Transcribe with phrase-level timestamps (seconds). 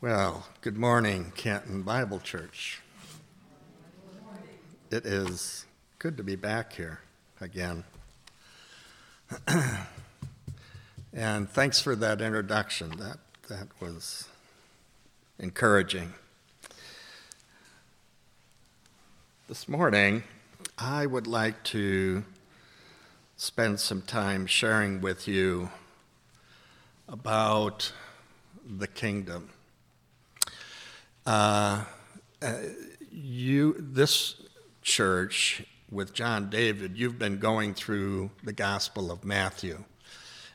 [0.00, 2.80] Well, good morning, Canton Bible Church.
[4.92, 5.66] It is
[5.98, 7.00] good to be back here
[7.40, 7.82] again.
[11.12, 12.90] and thanks for that introduction.
[12.90, 14.28] That, that was
[15.40, 16.14] encouraging.
[19.48, 20.22] This morning,
[20.78, 22.22] I would like to
[23.36, 25.70] spend some time sharing with you
[27.08, 27.90] about
[28.64, 29.50] the kingdom.
[31.28, 31.84] Uh,
[32.40, 32.54] uh,
[33.12, 34.36] you, this
[34.80, 39.84] church with John David, you've been going through the Gospel of Matthew,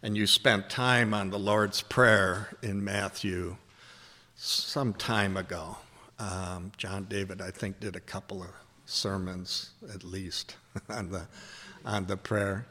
[0.02, 3.58] and you spent time on the Lord's Prayer in Matthew
[4.36, 5.78] some time ago.
[6.18, 8.50] Um, John David, I think, did a couple of
[8.88, 10.56] sermons at least
[10.90, 11.28] on the
[11.86, 12.66] on the prayer,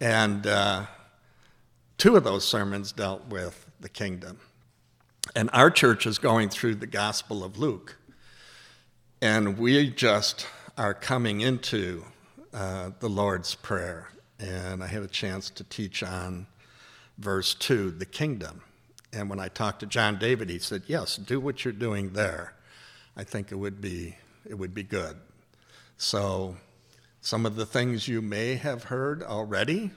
[0.00, 0.86] and uh,
[1.96, 4.40] two of those sermons dealt with the kingdom.
[5.34, 7.96] And our church is going through the Gospel of Luke.
[9.20, 10.46] And we just
[10.78, 12.04] are coming into
[12.54, 14.08] uh, the Lord's Prayer.
[14.38, 16.46] And I had a chance to teach on
[17.18, 18.62] verse 2, the kingdom.
[19.12, 22.54] And when I talked to John David, he said, Yes, do what you're doing there.
[23.16, 24.16] I think it would be,
[24.48, 25.16] it would be good.
[25.96, 26.56] So,
[27.22, 29.90] some of the things you may have heard already,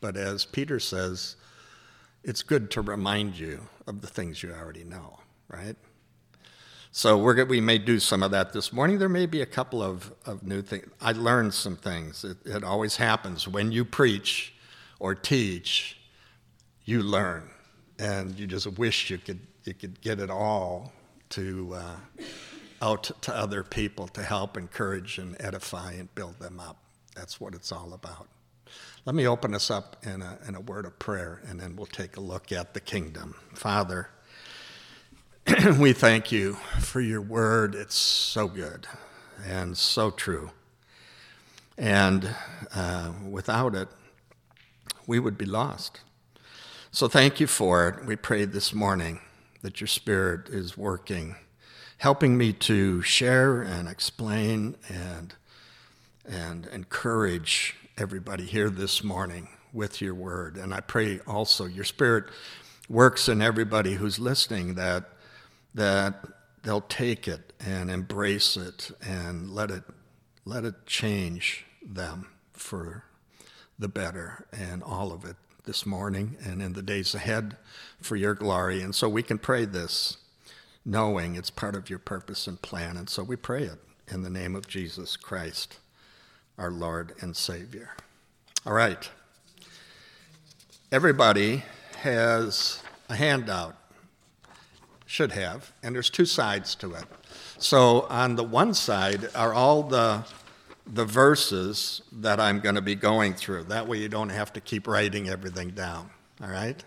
[0.00, 1.36] but as Peter says,
[2.24, 5.76] it's good to remind you of the things you already know, right?
[6.90, 8.98] So we're, we may do some of that this morning.
[8.98, 10.86] There may be a couple of, of new things.
[11.00, 12.24] I learned some things.
[12.24, 13.46] It, it always happens.
[13.46, 14.54] When you preach
[14.98, 15.98] or teach,
[16.84, 17.50] you learn.
[17.98, 20.92] And you just wish you could, you could get it all
[21.30, 21.96] to uh,
[22.82, 26.76] out to other people to help encourage and edify and build them up.
[27.14, 28.28] That's what it's all about.
[29.06, 31.86] Let me open us up in a, in a word of prayer, and then we'll
[31.86, 33.36] take a look at the kingdom.
[33.54, 34.08] Father,
[35.78, 37.76] we thank you for your word.
[37.76, 38.88] It's so good
[39.46, 40.50] and so true.
[41.78, 42.34] And
[42.74, 43.86] uh, without it,
[45.06, 46.00] we would be lost.
[46.90, 48.06] So thank you for it.
[48.06, 49.20] We pray this morning
[49.62, 51.36] that your spirit is working,
[51.98, 55.32] helping me to share and explain and,
[56.28, 60.58] and encourage everybody here this morning with your word.
[60.58, 62.24] And I pray also your spirit
[62.90, 65.04] works in everybody who's listening that
[65.74, 66.26] that
[66.62, 69.82] they'll take it and embrace it and let it
[70.44, 73.04] let it change them for
[73.78, 77.56] the better and all of it this morning and in the days ahead
[78.02, 78.82] for your glory.
[78.82, 80.18] And so we can pray this
[80.84, 82.98] knowing it's part of your purpose and plan.
[82.98, 85.78] And so we pray it in the name of Jesus Christ
[86.58, 87.90] our Lord and Savior.
[88.64, 89.08] All right.
[90.90, 91.64] Everybody
[91.98, 93.76] has a handout,
[95.04, 97.04] should have, and there's two sides to it.
[97.58, 100.24] So on the one side are all the
[100.86, 103.64] the verses that I'm going to be going through.
[103.64, 106.10] That way you don't have to keep writing everything down.
[106.40, 106.82] All right?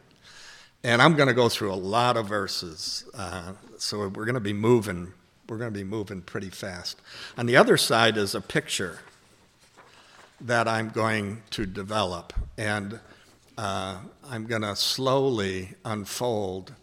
[0.84, 3.04] And I'm going to go through a lot of verses.
[3.14, 5.12] Uh, so we're going to be moving.
[5.50, 7.02] We're going to be moving pretty fast.
[7.38, 9.00] On the other side is a picture
[10.42, 12.34] that I'm going to develop.
[12.58, 13.00] And
[13.58, 13.98] uh,
[14.30, 16.74] I'm going to slowly unfold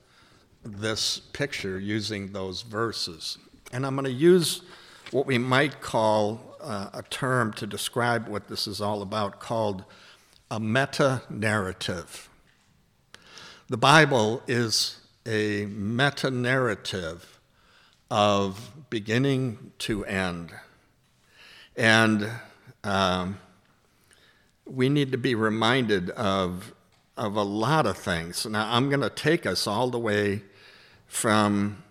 [0.63, 3.39] this picture using those verses.
[3.73, 4.63] And I'm going to use
[5.11, 9.85] what we might call uh, a term to describe what this is all about called
[10.51, 12.29] a meta narrative.
[13.69, 17.41] The Bible is a meta narrative
[18.11, 20.53] of beginning to end.
[21.77, 22.31] And
[22.85, 23.39] um,
[24.67, 26.75] we need to be reminded of,
[27.17, 28.45] of a lot of things.
[28.47, 30.43] Now, I'm going to take us all the way
[31.07, 31.83] from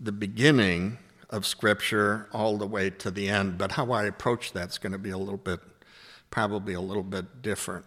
[0.00, 0.98] the beginning
[1.30, 4.98] of Scripture all the way to the end, but how I approach that's going to
[4.98, 5.60] be a little bit,
[6.30, 7.84] probably a little bit different.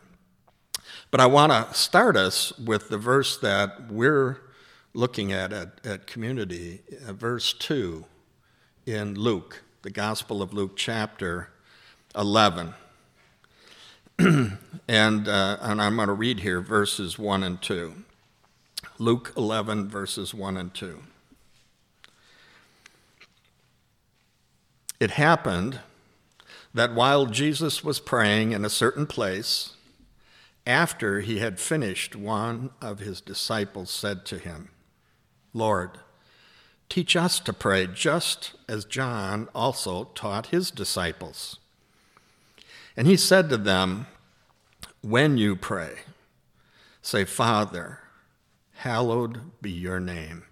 [1.11, 4.41] But I want to start us with the verse that we're
[4.93, 8.05] looking at at, at Community, uh, verse 2
[8.85, 11.49] in Luke, the Gospel of Luke, chapter
[12.15, 12.73] 11.
[14.87, 17.93] and, uh, and I'm going to read here verses 1 and 2.
[18.97, 21.03] Luke 11, verses 1 and 2.
[24.99, 25.81] It happened
[26.73, 29.73] that while Jesus was praying in a certain place,
[30.65, 34.69] after he had finished, one of his disciples said to him,
[35.53, 35.91] Lord,
[36.89, 41.59] teach us to pray just as John also taught his disciples.
[42.97, 44.07] And he said to them,
[45.01, 45.93] When you pray,
[47.03, 47.99] say, Father,
[48.73, 50.43] hallowed be your name.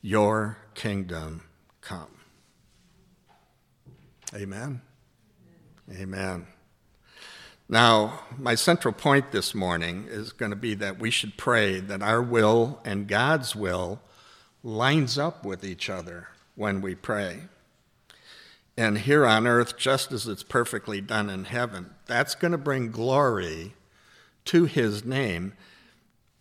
[0.00, 1.42] Your kingdom
[1.80, 2.20] come.
[4.32, 4.80] Amen.
[5.92, 6.46] Amen.
[7.68, 12.00] Now, my central point this morning is going to be that we should pray that
[12.00, 14.00] our will and God's will
[14.62, 17.42] lines up with each other when we pray.
[18.76, 22.90] And here on earth, just as it's perfectly done in heaven, that's going to bring
[22.90, 23.74] glory
[24.46, 25.54] to his name.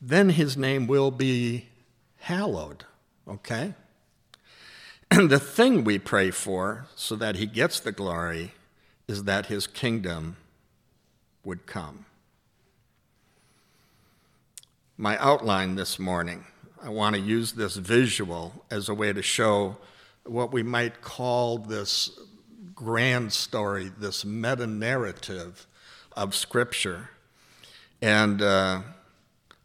[0.01, 1.69] Then his name will be
[2.17, 2.83] hallowed,
[3.27, 3.73] okay?
[5.09, 8.53] And the thing we pray for so that he gets the glory
[9.07, 10.35] is that his kingdom
[11.43, 12.05] would come.
[14.97, 16.45] My outline this morning,
[16.81, 19.77] I want to use this visual as a way to show
[20.25, 22.19] what we might call this
[22.73, 25.67] grand story, this meta narrative
[26.13, 27.09] of Scripture.
[28.01, 28.81] And uh,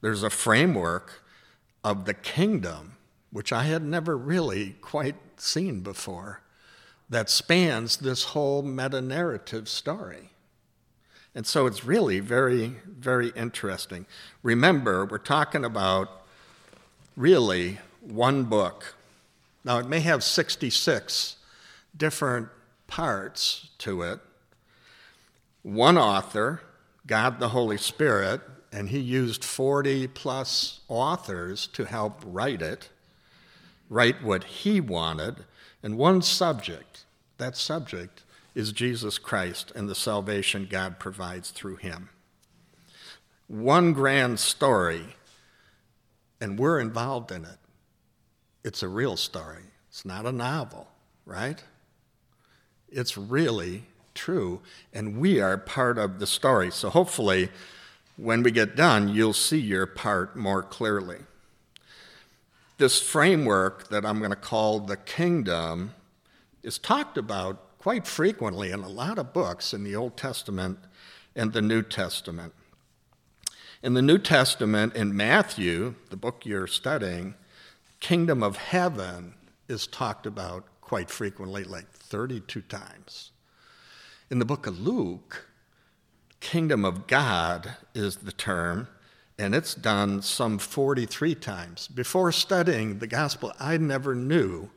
[0.01, 1.23] there's a framework
[1.83, 2.97] of the kingdom,
[3.33, 6.43] which I had never really quite seen before,
[7.09, 10.31] that spans this whole meta narrative story.
[11.35, 14.07] And so it's really very, very interesting.
[14.43, 16.23] Remember, we're talking about
[17.17, 18.95] really one book.
[19.65, 21.37] Now, it may have 66
[21.97, 22.49] different
[22.87, 24.21] parts to it.
[25.63, 26.63] One author,
[27.07, 28.41] God the Holy Spirit,
[28.73, 32.89] and he used 40 plus authors to help write it,
[33.89, 35.45] write what he wanted,
[35.83, 37.05] and one subject.
[37.39, 38.23] That subject
[38.55, 42.11] is Jesus Christ and the salvation God provides through him.
[43.47, 45.17] One grand story,
[46.41, 47.60] and we're involved in it.
[48.63, 50.89] It's a real story, it's not a novel,
[51.25, 51.63] right?
[52.91, 53.85] It's really
[54.15, 54.61] true,
[54.93, 56.71] and we are part of the story.
[56.71, 57.49] So hopefully,
[58.17, 61.19] when we get done, you'll see your part more clearly.
[62.77, 65.95] This framework that I'm going to call the kingdom
[66.63, 70.79] is talked about quite frequently in a lot of books in the Old Testament
[71.35, 72.53] and the New Testament.
[73.83, 77.35] In the New Testament, in Matthew, the book you're studying,
[78.01, 79.35] kingdom of heaven
[79.69, 83.31] is talked about quite frequently, like 32 times.
[84.31, 85.47] In the book of Luke,
[86.41, 88.89] kingdom of God is the term,
[89.39, 91.89] and it's done some 43 times.
[91.89, 94.71] Before studying the gospel, I never knew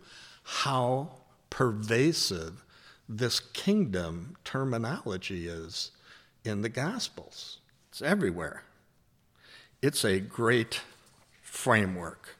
[0.44, 1.10] how
[1.50, 2.64] pervasive
[3.08, 5.92] this kingdom terminology is
[6.44, 7.60] in the Gospels.
[7.90, 8.64] It's everywhere.
[9.82, 10.82] It's a great
[11.42, 12.38] framework.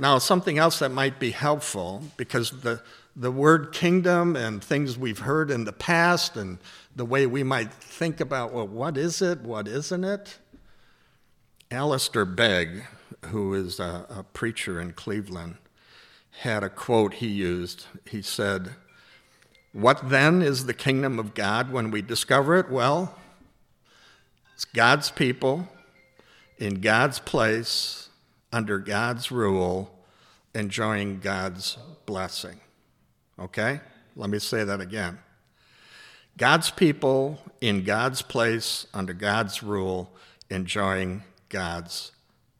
[0.00, 2.80] Now, something else that might be helpful, because the,
[3.14, 6.56] the word kingdom and things we've heard in the past and
[6.96, 9.42] the way we might think about, well, what is it?
[9.42, 10.38] What isn't it?
[11.70, 12.84] Alistair Begg,
[13.26, 15.56] who is a, a preacher in Cleveland,
[16.40, 17.84] had a quote he used.
[18.08, 18.70] He said,
[19.74, 22.70] what then is the kingdom of God when we discover it?
[22.70, 23.14] Well,
[24.54, 25.68] it's God's people
[26.56, 28.08] in God's place,
[28.52, 29.90] under God's rule,
[30.54, 32.60] enjoying God's blessing.
[33.38, 33.80] Okay?
[34.16, 35.18] Let me say that again.
[36.36, 40.10] God's people in God's place, under God's rule,
[40.48, 42.12] enjoying God's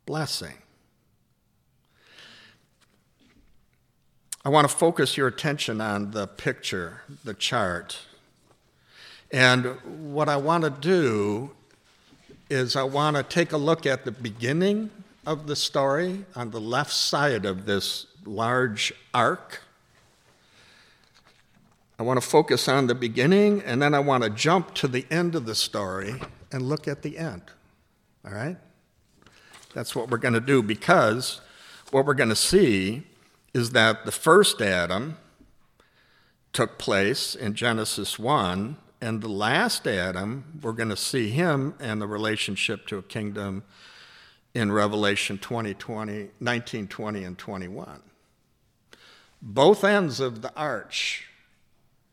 [0.06, 0.54] blessing.
[4.44, 7.98] I want to focus your attention on the picture, the chart.
[9.30, 9.66] And
[10.10, 11.50] what I want to do
[12.48, 14.90] is I want to take a look at the beginning
[15.26, 19.62] of the story on the left side of this large arc.
[21.98, 25.06] I want to focus on the beginning, and then I want to jump to the
[25.10, 26.14] end of the story
[26.50, 27.42] and look at the end.
[28.24, 28.56] All right?
[29.74, 31.40] That's what we're going to do because
[31.90, 33.02] what we're going to see
[33.52, 35.18] is that the first Adam
[36.52, 42.00] took place in Genesis 1, and the last Adam, we're going to see him and
[42.00, 43.62] the relationship to a kingdom
[44.54, 48.02] in Revelation 20, 20, 19, 20, and 21.
[49.42, 51.28] Both ends of the arch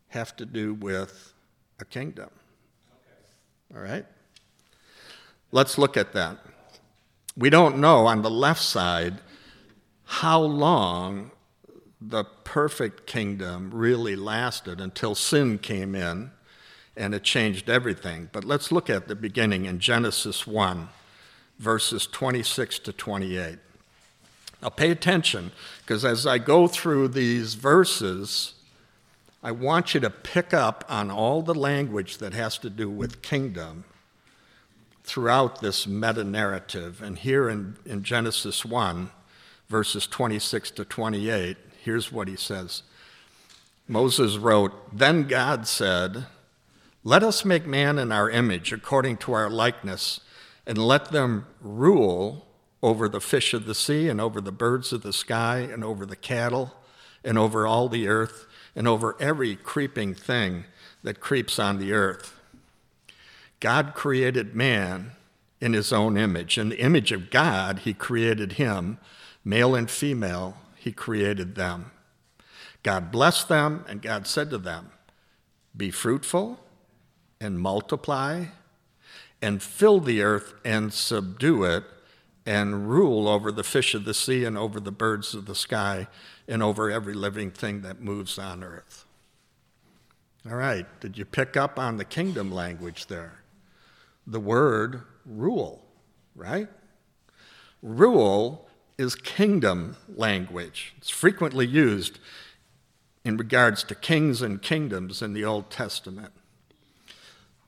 [0.09, 1.33] have to do with
[1.79, 2.29] a kingdom.
[3.73, 4.05] All right?
[5.51, 6.37] Let's look at that.
[7.35, 9.15] We don't know on the left side
[10.05, 11.31] how long
[11.99, 16.31] the perfect kingdom really lasted until sin came in
[16.95, 18.29] and it changed everything.
[18.31, 20.89] But let's look at the beginning in Genesis 1,
[21.59, 23.57] verses 26 to 28.
[24.61, 28.55] Now, pay attention, because as I go through these verses,
[29.43, 33.21] I want you to pick up on all the language that has to do with
[33.21, 33.85] kingdom
[35.03, 37.01] throughout this meta narrative.
[37.01, 39.11] And here in, in Genesis 1,
[39.69, 41.57] verses 26 to 28.
[41.83, 42.83] Here's what he says
[43.87, 46.25] Moses wrote, Then God said,
[47.03, 50.19] Let us make man in our image, according to our likeness,
[50.67, 52.45] and let them rule
[52.83, 56.05] over the fish of the sea, and over the birds of the sky, and over
[56.05, 56.75] the cattle,
[57.23, 58.45] and over all the earth,
[58.75, 60.65] and over every creeping thing
[61.01, 62.39] that creeps on the earth.
[63.59, 65.13] God created man
[65.59, 66.57] in his own image.
[66.59, 68.99] In the image of God, he created him,
[69.43, 71.91] male and female, he created them.
[72.83, 74.91] God blessed them, and God said to them,
[75.75, 76.59] Be fruitful
[77.41, 78.45] and multiply
[79.41, 81.83] and fill the earth and subdue it
[82.45, 86.07] and rule over the fish of the sea and over the birds of the sky
[86.47, 89.05] and over every living thing that moves on earth.
[90.49, 93.41] All right, did you pick up on the kingdom language there?
[94.25, 95.83] The word rule,
[96.35, 96.69] right?
[97.81, 98.67] Rule
[98.97, 100.93] is kingdom language.
[100.97, 102.19] It's frequently used
[103.25, 106.31] in regards to kings and kingdoms in the Old Testament.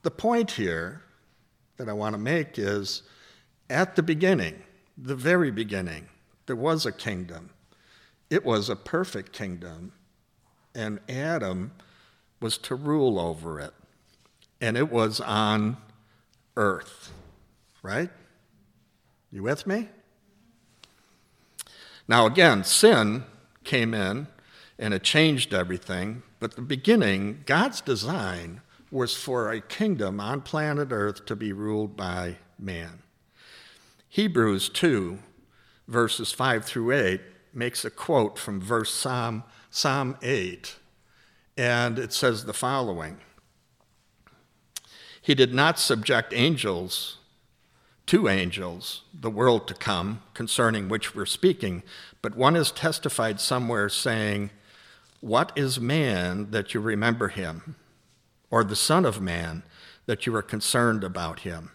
[0.03, 1.03] The point here
[1.79, 3.03] that I want to make is
[3.69, 4.61] at the beginning,
[4.97, 6.09] the very beginning,
[6.45, 7.51] there was a kingdom.
[8.29, 9.93] It was a perfect kingdom,
[10.75, 11.71] and Adam
[12.41, 13.73] was to rule over it.
[14.59, 15.77] And it was on
[16.57, 17.13] earth,
[17.81, 18.09] right?
[19.31, 19.87] You with me?
[22.09, 23.23] Now, again, sin
[23.63, 24.27] came in
[24.77, 26.23] and it changed everything.
[26.41, 31.95] But the beginning, God's design was for a kingdom on planet Earth to be ruled
[31.95, 33.03] by man.
[34.07, 35.19] Hebrews 2,
[35.87, 37.21] verses 5 through 8,
[37.53, 40.75] makes a quote from verse Psalm, Psalm 8,
[41.57, 43.17] and it says the following
[45.21, 47.17] He did not subject angels
[48.07, 51.83] to angels, the world to come, concerning which we're speaking,
[52.23, 54.49] but one is testified somewhere saying,
[55.21, 57.75] what is man that you remember him,
[58.51, 59.63] or the Son of Man
[60.05, 61.71] that you are concerned about him?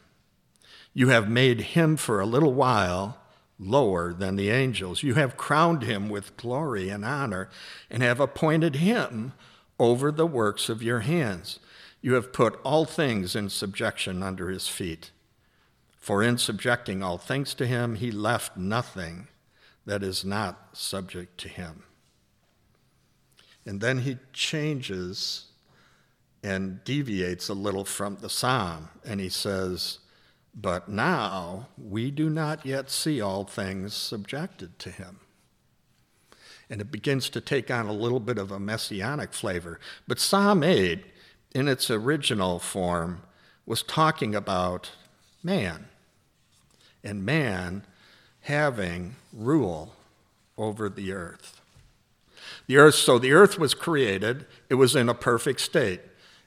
[0.92, 3.18] You have made him for a little while
[3.58, 5.02] lower than the angels.
[5.02, 7.48] You have crowned him with glory and honor,
[7.90, 9.32] and have appointed him
[9.78, 11.58] over the works of your hands.
[12.00, 15.10] You have put all things in subjection under his feet.
[15.98, 19.28] For in subjecting all things to him, he left nothing
[19.86, 21.84] that is not subject to him.
[23.66, 25.46] And then he changes
[26.44, 29.98] and deviates a little from the psalm, and he says,
[30.54, 35.20] But now we do not yet see all things subjected to him.
[36.68, 39.80] And it begins to take on a little bit of a messianic flavor.
[40.06, 41.02] But Psalm 8,
[41.54, 43.22] in its original form,
[43.64, 44.90] was talking about
[45.42, 45.86] man,
[47.02, 47.84] and man
[48.42, 49.94] having rule
[50.58, 51.62] over the earth.
[52.66, 56.00] The earth, so the earth was created, it was in a perfect state.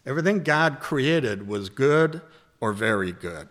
[0.07, 2.21] Everything God created was good
[2.61, 3.49] or very good.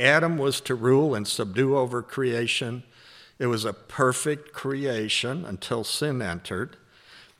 [0.00, 2.82] Adam was to rule and subdue over creation.
[3.38, 6.76] It was a perfect creation until sin entered.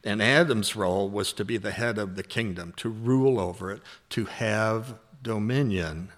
[0.04, 3.83] And Adam's role was to be the head of the kingdom, to rule over it,
[4.11, 6.11] to have dominion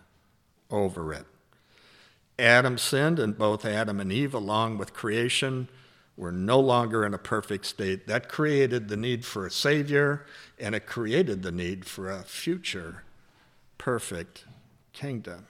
[0.70, 1.24] over it.
[2.38, 5.68] Adam sinned, and both Adam and Eve, along with creation,
[6.16, 8.06] were no longer in a perfect state.
[8.06, 10.26] That created the need for a Savior,
[10.58, 13.02] and it created the need for a future
[13.78, 14.44] perfect
[14.92, 15.46] kingdom.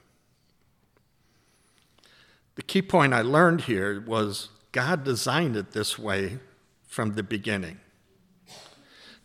[2.57, 6.39] The key point I learned here was God designed it this way
[6.87, 7.79] from the beginning.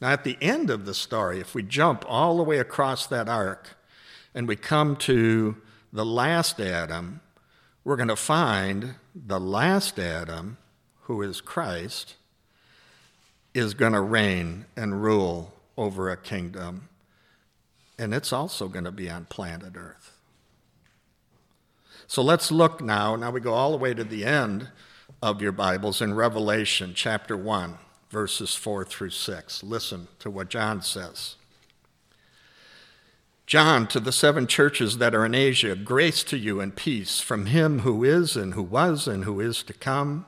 [0.02, 3.28] Now, at the end of the story, if we jump all the way across that
[3.28, 3.76] arc
[4.34, 5.58] and we come to
[5.92, 7.22] the last Adam,
[7.84, 10.58] we're going to find the last Adam
[11.10, 12.14] who is Christ,
[13.56, 16.88] is going to reign and rule over a kingdom,
[17.98, 20.12] and it's also going to be on planet Earth.
[22.06, 23.16] So let's look now.
[23.16, 24.70] Now we go all the way to the end
[25.20, 27.80] of your Bibles in Revelation chapter 1,
[28.12, 29.64] verses 4 through 6.
[29.64, 31.38] Listen to what John says.
[33.48, 37.48] John, to the seven churches that are in Asia, grace to you and peace from
[37.48, 40.28] him who is, and who was, and who is to come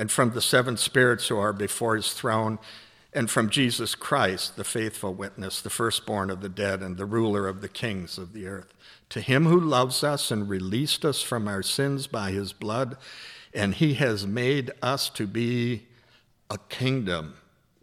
[0.00, 2.58] and from the seven spirits who are before his throne,
[3.12, 7.46] and from Jesus Christ, the faithful witness, the firstborn of the dead, and the ruler
[7.46, 8.72] of the kings of the earth.
[9.10, 12.96] To him who loves us and released us from our sins by his blood,
[13.52, 15.86] and he has made us to be
[16.48, 17.34] a kingdom,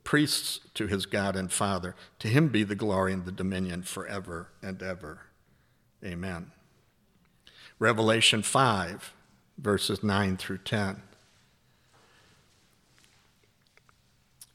[0.03, 1.93] priests to his God and Father.
[2.17, 5.19] To him be the glory and the dominion forever and ever.
[6.03, 6.51] Amen.
[7.77, 9.13] Revelation 5,
[9.59, 11.03] verses 9 through 10.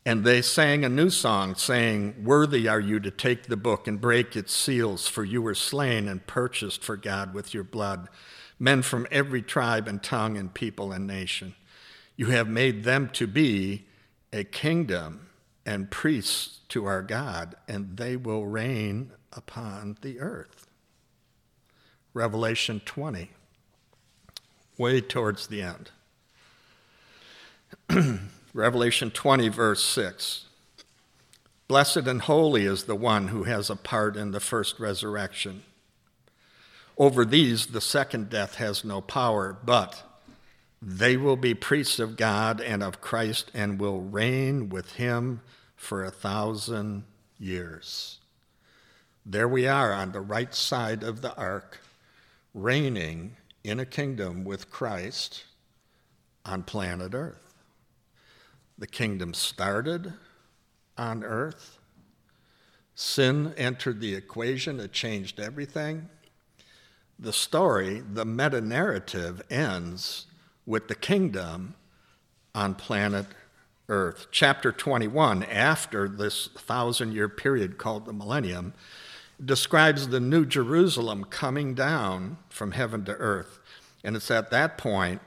[0.04, 4.00] And they sang a new song, saying, Worthy are you to take the book and
[4.00, 8.08] break its seals, for you were slain and purchased for God with your blood,
[8.58, 11.54] men from every tribe and tongue and people and nation.
[12.16, 13.86] You have made them to be
[14.32, 15.28] a kingdom
[15.64, 20.66] and priests to our God, and they will reign upon the earth.
[22.12, 23.30] Revelation 20,
[24.76, 25.90] way towards the end.
[28.54, 30.44] Revelation 20, verse 6.
[31.68, 35.62] Blessed and holy is the one who has a part in the first resurrection.
[36.98, 40.02] Over these, the second death has no power, but
[40.82, 45.40] they will be priests of God and of Christ and will reign with him
[45.74, 47.04] for a thousand
[47.38, 48.18] years.
[49.24, 51.78] There we are on the right side of the arc,
[52.52, 55.44] reigning in a kingdom with Christ
[56.44, 57.41] on planet Earth.
[58.82, 60.14] The kingdom started
[60.98, 61.78] on earth.
[62.96, 66.08] Sin entered the equation, it changed everything.
[67.16, 70.26] The story, the meta narrative, ends
[70.66, 71.76] with the kingdom
[72.56, 73.26] on planet
[73.88, 74.26] Earth.
[74.32, 78.74] Chapter 21, after this thousand year period called the millennium,
[79.44, 83.60] describes the new Jerusalem coming down from heaven to earth.
[84.02, 85.20] And it's at that point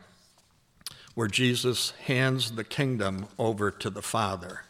[1.15, 4.61] where Jesus hands the kingdom over to the Father.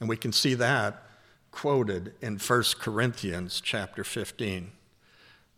[0.00, 1.02] And we can see that
[1.50, 4.70] quoted in 1 Corinthians chapter 15,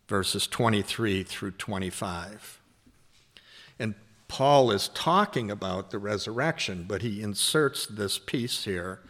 [0.08, 2.60] verses 23 through 25.
[3.78, 3.94] And
[4.28, 9.00] Paul is talking about the resurrection, but he inserts this piece here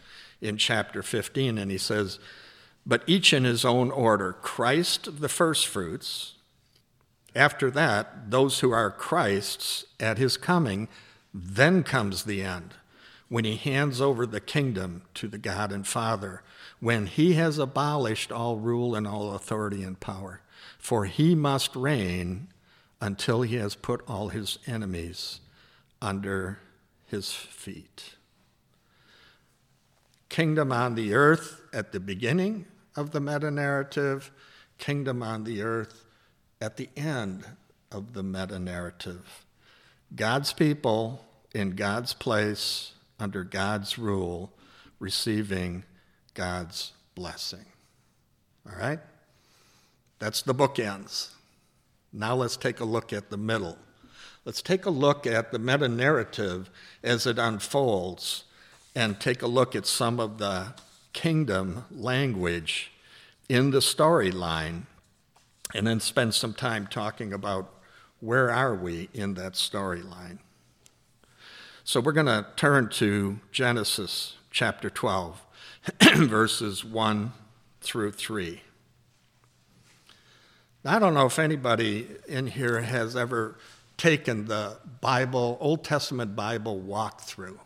[0.40, 2.18] in chapter 15, and he says,
[2.84, 6.34] But each in his own order Christ the firstfruits,
[7.34, 10.88] after that, those who are Christ's at his coming,
[11.32, 12.74] then comes the end,
[13.28, 16.42] when he hands over the kingdom to the God and Father,
[16.80, 20.40] when he has abolished all rule and all authority and power.
[20.78, 22.48] For he must reign
[23.00, 25.40] until he has put all his enemies
[26.02, 26.58] under
[27.06, 28.16] his feet.
[30.28, 32.66] Kingdom on the earth at the beginning
[32.96, 34.30] of the meta narrative,
[34.78, 35.99] kingdom on the earth
[36.60, 37.44] at the end
[37.90, 39.44] of the meta narrative.
[40.14, 44.52] God's people in God's place, under God's rule,
[44.98, 45.84] receiving
[46.34, 47.64] God's blessing.
[48.66, 49.00] All right?
[50.18, 51.30] That's the bookends.
[52.12, 53.78] Now let's take a look at the middle.
[54.44, 56.70] Let's take a look at the meta narrative
[57.02, 58.44] as it unfolds
[58.94, 60.74] and take a look at some of the
[61.12, 62.92] kingdom language
[63.48, 64.82] in the storyline
[65.74, 67.72] and then spend some time talking about
[68.20, 70.38] where are we in that storyline.
[71.84, 75.40] So we're going to turn to Genesis chapter 12,
[76.16, 77.32] verses 1
[77.80, 78.60] through 3.
[80.84, 83.58] I don't know if anybody in here has ever
[83.96, 87.58] taken the Bible, Old Testament Bible walkthrough.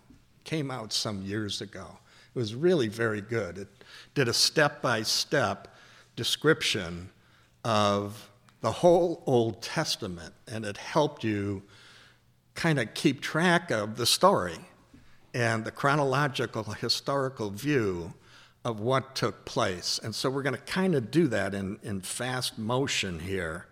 [0.42, 1.98] Came out some years ago.
[2.34, 3.58] It was really very good.
[3.58, 3.68] It
[4.14, 5.76] did a step by step
[6.16, 7.10] description
[7.64, 11.62] of the whole Old Testament, and it helped you
[12.54, 14.58] kind of keep track of the story
[15.34, 18.14] and the chronological historical view
[18.64, 20.00] of what took place.
[20.02, 23.66] And so we're going to kind of do that in, in fast motion here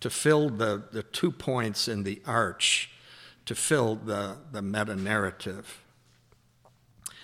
[0.00, 2.90] to fill the, the two points in the arch,
[3.46, 5.82] to fill the, the meta narrative.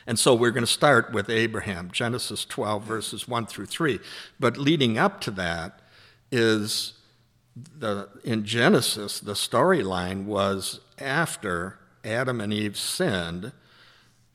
[0.07, 4.01] And so we're going to start with Abraham, Genesis 12, verses 1 through 3.
[4.39, 5.81] But leading up to that
[6.35, 6.95] is
[7.57, 13.53] the, in Genesis, the storyline was after Adam and Eve sinned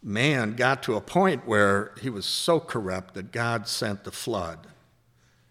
[0.01, 4.67] man got to a point where he was so corrupt that God sent the flood.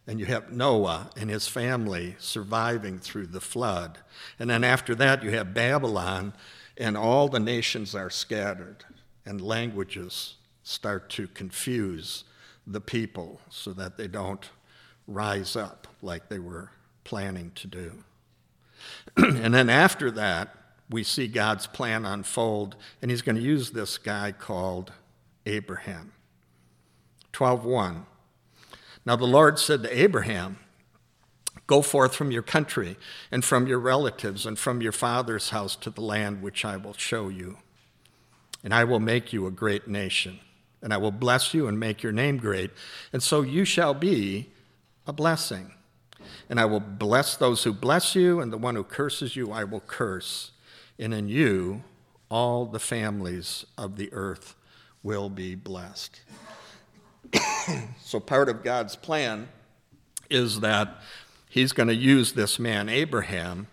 [0.06, 3.98] And you have Noah and his family surviving through the flood.
[4.38, 6.32] And then after that, you have Babylon,
[6.78, 8.87] and all the nations are scattered,
[9.26, 12.24] and languages start to confuse
[12.66, 14.48] the people so that they don't
[15.06, 16.70] rise up like they were
[17.04, 17.92] planning to do.
[19.16, 20.54] and then after that,
[20.90, 24.92] we see God's plan unfold, and he's going to use this guy called
[25.44, 26.12] Abraham.
[27.32, 28.04] 12:1.
[29.04, 30.58] Now the Lord said to Abraham,
[31.66, 32.96] Go forth from your country
[33.30, 36.94] and from your relatives and from your father's house to the land which I will
[36.94, 37.58] show you.
[38.64, 40.40] And I will make you a great nation,
[40.82, 42.70] and I will bless you and make your name great,
[43.12, 44.50] and so you shall be
[45.06, 45.74] a blessing.
[46.48, 49.64] And I will bless those who bless you, and the one who curses you I
[49.64, 50.52] will curse
[50.98, 51.82] and in you
[52.30, 54.54] all the families of the earth
[55.02, 56.20] will be blessed.
[58.00, 59.48] so, part of God's plan
[60.28, 60.96] is that
[61.48, 63.68] he's going to use this man, Abraham,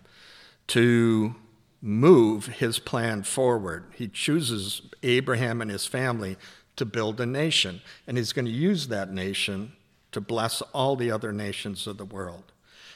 [0.68, 1.34] to
[1.82, 3.84] move his plan forward.
[3.94, 6.36] He chooses Abraham and his family
[6.76, 9.72] to build a nation, and he's going to use that nation
[10.16, 12.50] to bless all the other nations of the world.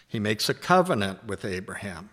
[0.09, 2.09] He makes a covenant with Abraham,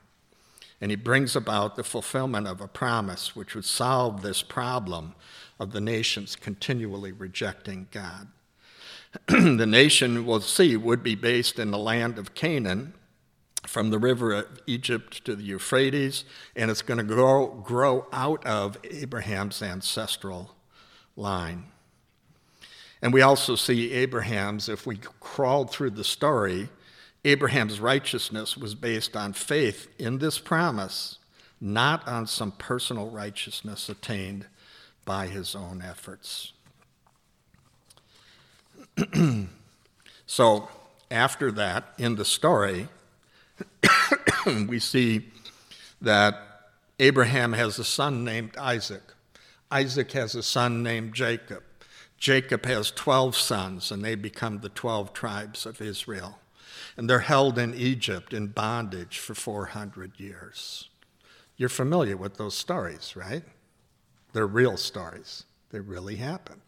[0.81, 5.15] and he brings about the fulfillment of a promise which would solve this problem
[5.61, 8.27] of the nations continually rejecting God.
[9.27, 12.93] the nation, we'll see, would be based in the land of Canaan,
[13.65, 18.45] from the river of Egypt to the Euphrates, and it's going to grow, grow out
[18.45, 20.53] of Abraham's ancestral
[21.15, 21.67] line.
[23.01, 26.69] And we also see Abraham's, if we crawled through the story,
[27.25, 31.19] Abraham's righteousness was based on faith in this promise,
[31.59, 34.47] not on some personal righteousness attained
[35.05, 36.53] by his own efforts.
[40.25, 40.69] so,
[41.11, 42.87] after that, in the story,
[44.67, 45.27] we see
[46.01, 49.03] that Abraham has a son named Isaac.
[49.71, 51.63] Isaac has a son named Jacob.
[52.17, 56.39] Jacob has 12 sons, and they become the 12 tribes of Israel.
[56.95, 60.89] And they're held in Egypt in bondage for 400 years.
[61.55, 63.43] You're familiar with those stories, right?
[64.33, 66.61] They're real stories, they really happen.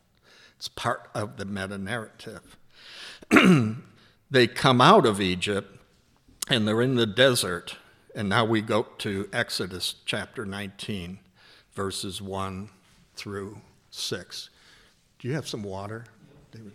[0.58, 2.58] It's part of the meta narrative.
[4.32, 5.80] they come out of Egypt
[6.50, 7.78] and they're in the desert.
[8.16, 11.20] And now we go to Exodus chapter 19,
[11.74, 12.70] verses 1
[13.16, 14.50] through 6.
[15.20, 16.06] Do you have some water,
[16.54, 16.72] David?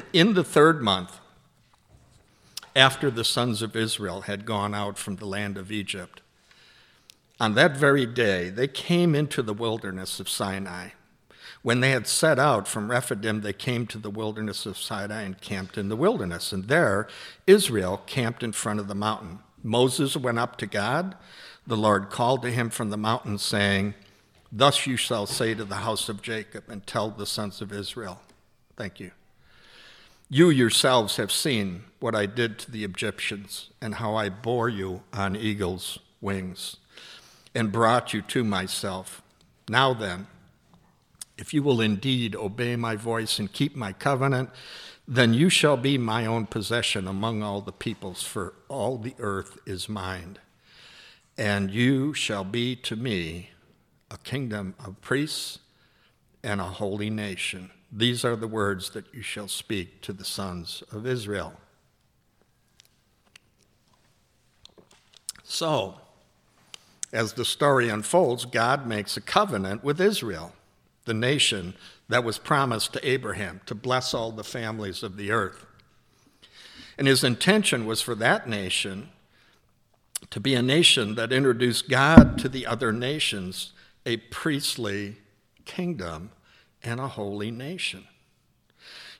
[0.14, 1.20] in the third month,
[2.74, 6.22] after the sons of Israel had gone out from the land of Egypt,
[7.38, 10.88] on that very day they came into the wilderness of Sinai.
[11.60, 15.38] When they had set out from Rephidim, they came to the wilderness of Sinai and
[15.42, 16.52] camped in the wilderness.
[16.52, 17.06] And there,
[17.46, 19.40] Israel camped in front of the mountain.
[19.62, 21.16] Moses went up to God.
[21.66, 23.94] The Lord called to him from the mountain, saying,
[24.52, 28.20] Thus you shall say to the house of Jacob and tell the sons of Israel.
[28.76, 29.10] Thank you.
[30.28, 35.02] You yourselves have seen what I did to the Egyptians and how I bore you
[35.12, 36.76] on eagle's wings
[37.54, 39.22] and brought you to myself.
[39.68, 40.26] Now then,
[41.38, 44.50] if you will indeed obey my voice and keep my covenant,
[45.06, 49.58] then you shall be my own possession among all the peoples, for all the earth
[49.64, 50.38] is mine.
[51.38, 53.50] And you shall be to me
[54.10, 55.58] a kingdom of priests
[56.42, 57.70] and a holy nation.
[57.90, 61.54] These are the words that you shall speak to the sons of Israel.
[65.42, 66.00] So,
[67.12, 70.52] as the story unfolds, God makes a covenant with Israel
[71.06, 71.74] the nation
[72.08, 75.64] that was promised to Abraham to bless all the families of the earth.
[76.98, 79.08] And his intention was for that nation
[80.30, 83.72] to be a nation that introduced God to the other nations,
[84.06, 85.16] a priestly
[85.66, 86.30] kingdom
[86.82, 88.04] and a holy nation.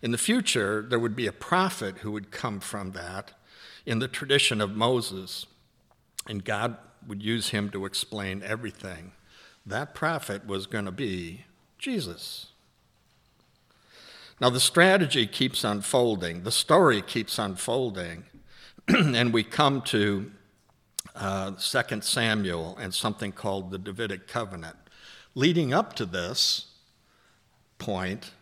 [0.00, 3.32] In the future, there would be a prophet who would come from that
[3.84, 5.46] in the tradition of Moses,
[6.28, 9.12] and God would use him to explain everything.
[9.64, 11.44] That prophet was going to be
[11.78, 12.52] Jesus.
[14.40, 18.24] Now, the strategy keeps unfolding, the story keeps unfolding,
[18.88, 20.30] and we come to
[21.16, 24.76] uh, 2 Samuel and something called the Davidic covenant.
[25.34, 26.66] Leading up to this
[27.78, 28.32] point,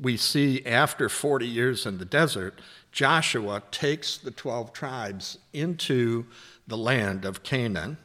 [0.00, 6.26] we see after 40 years in the desert, Joshua takes the 12 tribes into
[6.66, 7.98] the land of Canaan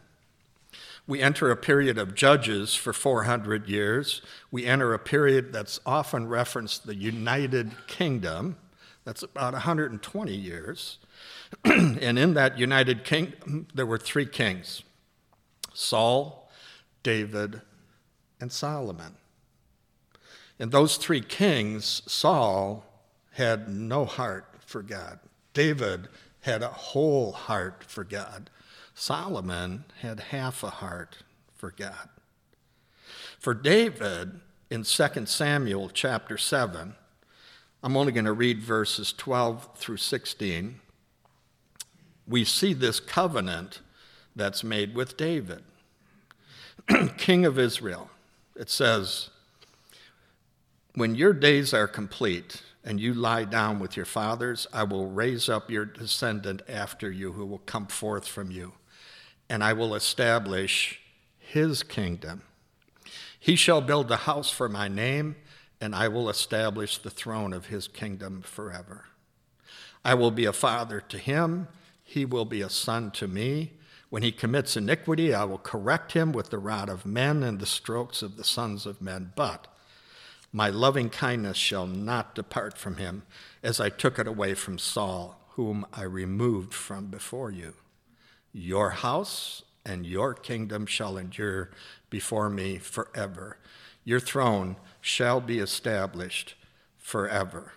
[1.07, 4.21] we enter a period of judges for 400 years.
[4.51, 8.57] We enter a period that's often referenced the United Kingdom.
[9.05, 10.97] That's about 120 years.
[11.65, 14.83] and in that United Kingdom, there were three kings
[15.73, 16.49] Saul,
[17.03, 17.61] David,
[18.39, 19.15] and Solomon.
[20.59, 22.83] And those three kings, Saul
[23.31, 25.19] had no heart for God.
[25.53, 26.07] David
[26.41, 28.49] had a whole heart for God.
[28.95, 31.17] Solomon had half a heart
[31.53, 32.09] for God.
[33.37, 36.95] For David, in 2 Samuel chapter 7,
[37.83, 40.79] I'm only going to read verses 12 through 16.
[42.27, 43.81] We see this covenant
[44.35, 45.63] that's made with David,
[47.17, 48.09] king of Israel.
[48.55, 49.29] It says,
[50.95, 55.49] When your days are complete and you lie down with your fathers, I will raise
[55.49, 58.73] up your descendant after you who will come forth from you
[59.49, 60.99] and I will establish
[61.39, 62.41] his kingdom.
[63.39, 65.35] He shall build a house for my name,
[65.79, 69.05] and I will establish the throne of his kingdom forever.
[70.03, 71.67] I will be a father to him,
[72.07, 73.73] he will be a son to me.
[74.09, 77.65] When he commits iniquity, I will correct him with the rod of men and the
[77.65, 79.33] strokes of the sons of men.
[79.35, 79.67] But
[80.53, 83.23] my loving kindness shall not depart from him,
[83.61, 87.73] as I took it away from Saul, whom I removed from before you.
[88.53, 91.71] Your house and your kingdom shall endure
[92.09, 93.57] before me forever.
[94.05, 96.55] Your throne shall be established
[96.97, 97.73] forever.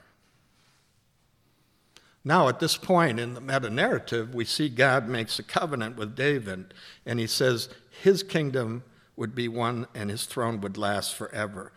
[2.25, 6.15] Now, at this point in the meta narrative, we see God makes a covenant with
[6.15, 6.75] David,
[7.07, 7.71] and he says
[8.03, 8.85] his kingdom
[9.17, 11.73] would be one and his throne would last forever.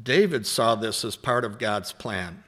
[0.00, 2.44] David saw this as part of God's plan,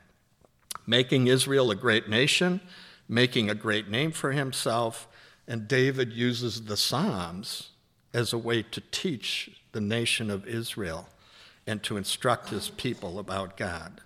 [0.86, 2.60] making Israel a great nation,
[3.08, 5.08] making a great name for himself,
[5.46, 7.70] and David uses the Psalms
[8.12, 11.08] as a way to teach the nation of Israel
[11.66, 14.02] and to instruct his people about God.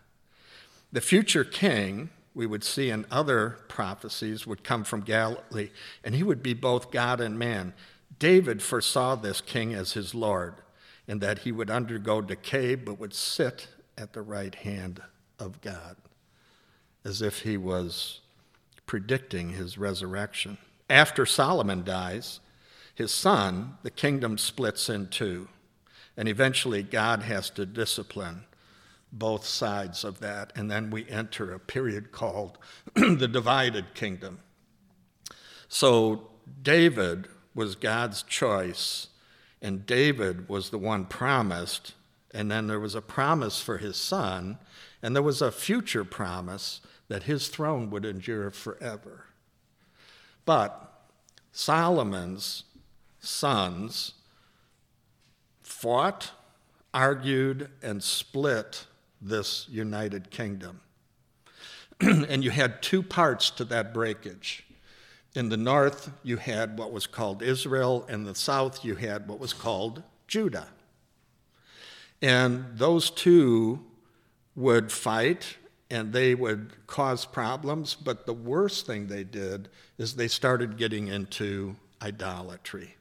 [0.92, 5.70] The future king, we would see in other prophecies, would come from Galilee,
[6.02, 7.74] and he would be both God and man.
[8.18, 10.54] David foresaw this king as his Lord,
[11.06, 13.68] and that he would undergo decay but would sit
[13.98, 15.02] at the right hand
[15.38, 15.96] of God,
[17.04, 18.20] as if he was
[18.86, 20.58] predicting his resurrection.
[20.88, 22.40] After Solomon dies,
[22.94, 25.48] his son, the kingdom splits in two.
[26.16, 28.44] And eventually, God has to discipline
[29.12, 30.52] both sides of that.
[30.56, 32.58] And then we enter a period called
[32.94, 34.40] the divided kingdom.
[35.68, 36.28] So,
[36.62, 39.08] David was God's choice,
[39.60, 41.94] and David was the one promised.
[42.34, 44.58] And then there was a promise for his son,
[45.02, 49.26] and there was a future promise that his throne would endure forever.
[50.44, 50.92] But
[51.52, 52.64] Solomon's
[53.20, 54.14] sons
[55.62, 56.32] fought,
[56.94, 58.86] argued, and split
[59.22, 60.80] this united kingdom.
[62.00, 64.64] and you had two parts to that breakage.
[65.34, 68.04] In the north, you had what was called Israel.
[68.08, 70.68] In the south, you had what was called Judah.
[72.20, 73.84] And those two
[74.54, 75.56] would fight
[75.90, 81.08] and they would cause problems, but the worst thing they did is they started getting
[81.08, 82.96] into idolatry.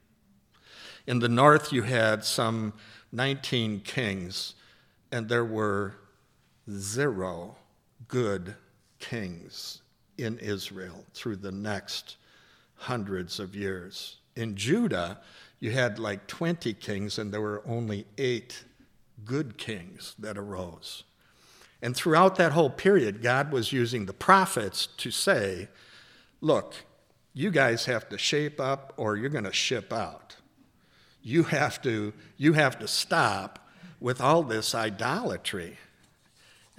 [1.08, 2.74] In the north, you had some
[3.14, 4.56] 19 kings,
[5.10, 5.96] and there were
[6.70, 7.56] zero
[8.08, 8.56] good
[9.00, 9.82] kings
[10.18, 12.18] in Israel through the next
[12.76, 14.18] hundreds of years.
[14.36, 15.20] In Judah,
[15.60, 18.64] you had like 20 kings, and there were only eight
[19.26, 21.04] good kings that arose.
[21.82, 25.68] And throughout that whole period, God was using the prophets to say,
[26.40, 26.76] look,
[27.34, 30.36] you guys have to shape up or you're going to ship out.
[31.24, 33.70] You have to, you have to stop
[34.00, 35.78] with all this idolatry.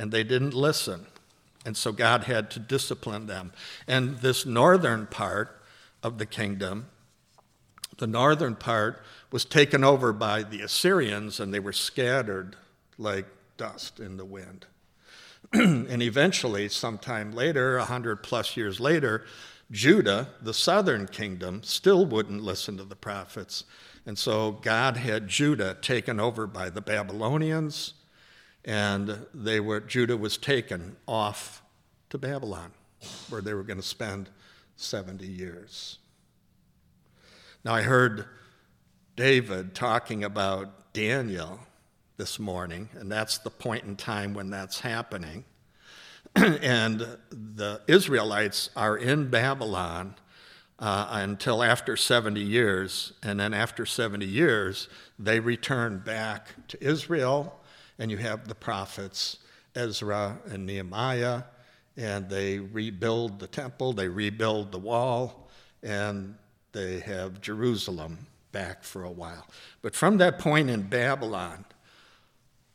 [0.03, 1.07] And they didn't listen.
[1.65, 3.53] And so God had to discipline them.
[3.87, 5.63] And this northern part
[6.03, 6.87] of the kingdom,
[7.99, 12.57] the northern part was taken over by the Assyrians and they were scattered
[12.99, 14.67] like dust in the wind.
[15.53, 19.25] and eventually, sometime later, a hundred plus years later,
[19.71, 23.63] Judah, the southern kingdom, still wouldn't listen to the prophets.
[24.05, 27.95] And so God had Judah taken over by the Babylonians,
[28.65, 31.63] and they were, Judah was taken off
[32.11, 32.73] to Babylon,
[33.29, 34.29] where they were going to spend
[34.77, 35.99] 70 years.
[37.65, 38.27] Now, I heard
[39.17, 41.61] David talking about Daniel
[42.17, 45.45] this morning, and that's the point in time when that's happening.
[46.37, 50.15] and the Israelites are in Babylon
[50.79, 57.61] uh, until after 70 years, and then after 70 years, they return back to Israel,
[57.99, 59.39] and you have the prophets
[59.75, 61.45] Ezra and Nehemiah,
[61.97, 65.49] and they rebuild the temple, they rebuild the wall,
[65.83, 66.37] and
[66.73, 69.47] they have Jerusalem back for a while.
[69.81, 71.65] But from that point in Babylon,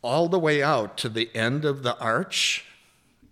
[0.01, 2.65] all the way out to the end of the arch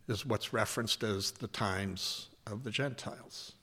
[0.07, 3.53] is what's referenced as the times of the Gentiles.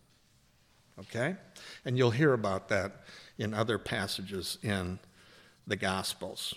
[0.98, 1.36] Okay?
[1.84, 3.04] And you'll hear about that
[3.38, 4.98] in other passages in
[5.66, 6.54] the Gospels.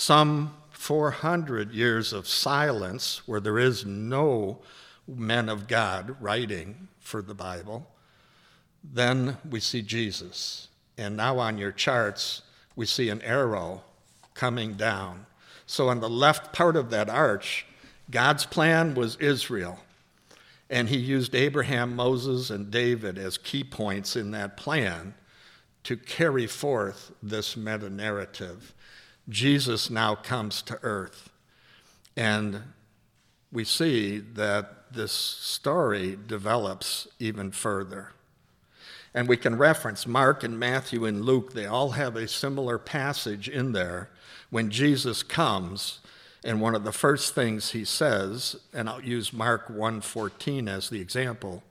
[0.00, 4.60] Some 400 years of silence where there is no
[5.08, 7.84] men of God writing for the Bible.
[8.84, 10.68] Then we see Jesus.
[10.96, 12.42] And now on your charts,
[12.76, 13.82] we see an arrow
[14.34, 15.26] coming down.
[15.66, 17.66] So, on the left part of that arch,
[18.08, 19.80] God's plan was Israel.
[20.70, 25.14] And he used Abraham, Moses, and David as key points in that plan
[25.82, 28.74] to carry forth this meta narrative.
[29.28, 31.30] Jesus now comes to earth.
[32.16, 32.62] And
[33.52, 38.12] we see that this story develops even further.
[39.14, 43.48] And we can reference Mark and Matthew and Luke, they all have a similar passage
[43.48, 44.10] in there
[44.50, 46.00] when Jesus comes.
[46.44, 51.00] And one of the first things he says, and I'll use Mark 1:14 as the
[51.00, 51.62] example.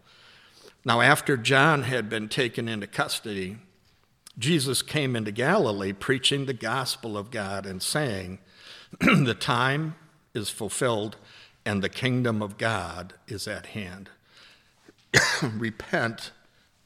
[0.84, 3.58] Now after John had been taken into custody,
[4.38, 8.40] Jesus came into Galilee preaching the gospel of God and saying,
[9.00, 9.96] "The time
[10.34, 11.18] is fulfilled
[11.68, 14.10] and the kingdom of God is at hand.
[15.44, 16.32] Repent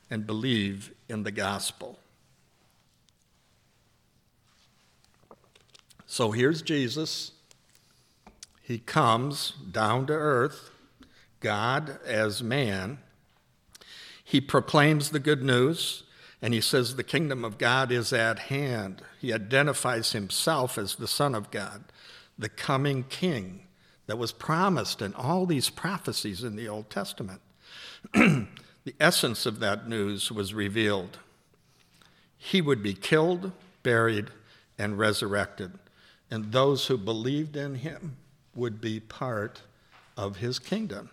[0.10, 2.00] and believe in the gospel.
[6.08, 7.34] So here's Jesus.
[8.62, 10.72] He comes down to earth,
[11.42, 12.98] God as man.
[14.24, 16.04] He proclaims the good news,
[16.41, 19.01] and he says the kingdom of God is at hand.
[19.19, 21.84] He identifies himself as the Son of God,
[22.38, 23.67] the coming King
[24.08, 27.41] that was promised in all these prophecies in the Old Testament.
[28.13, 28.47] the
[28.99, 31.19] essence of that news was revealed.
[32.38, 33.51] He would be killed,
[33.84, 34.30] buried,
[34.80, 35.73] and resurrected,
[36.32, 38.17] and those who believed in him
[38.56, 39.62] would be part
[40.17, 41.12] of his kingdom.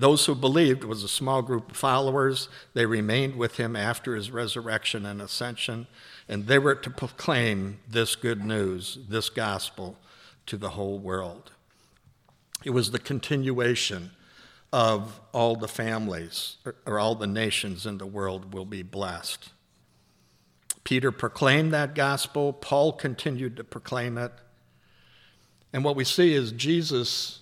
[0.00, 2.48] Those who believed was a small group of followers.
[2.72, 5.88] They remained with him after his resurrection and ascension,
[6.26, 9.98] and they were to proclaim this good news, this gospel,
[10.46, 11.52] to the whole world.
[12.64, 14.12] It was the continuation
[14.72, 19.50] of all the families or all the nations in the world will be blessed.
[20.82, 24.32] Peter proclaimed that gospel, Paul continued to proclaim it.
[25.74, 27.39] And what we see is Jesus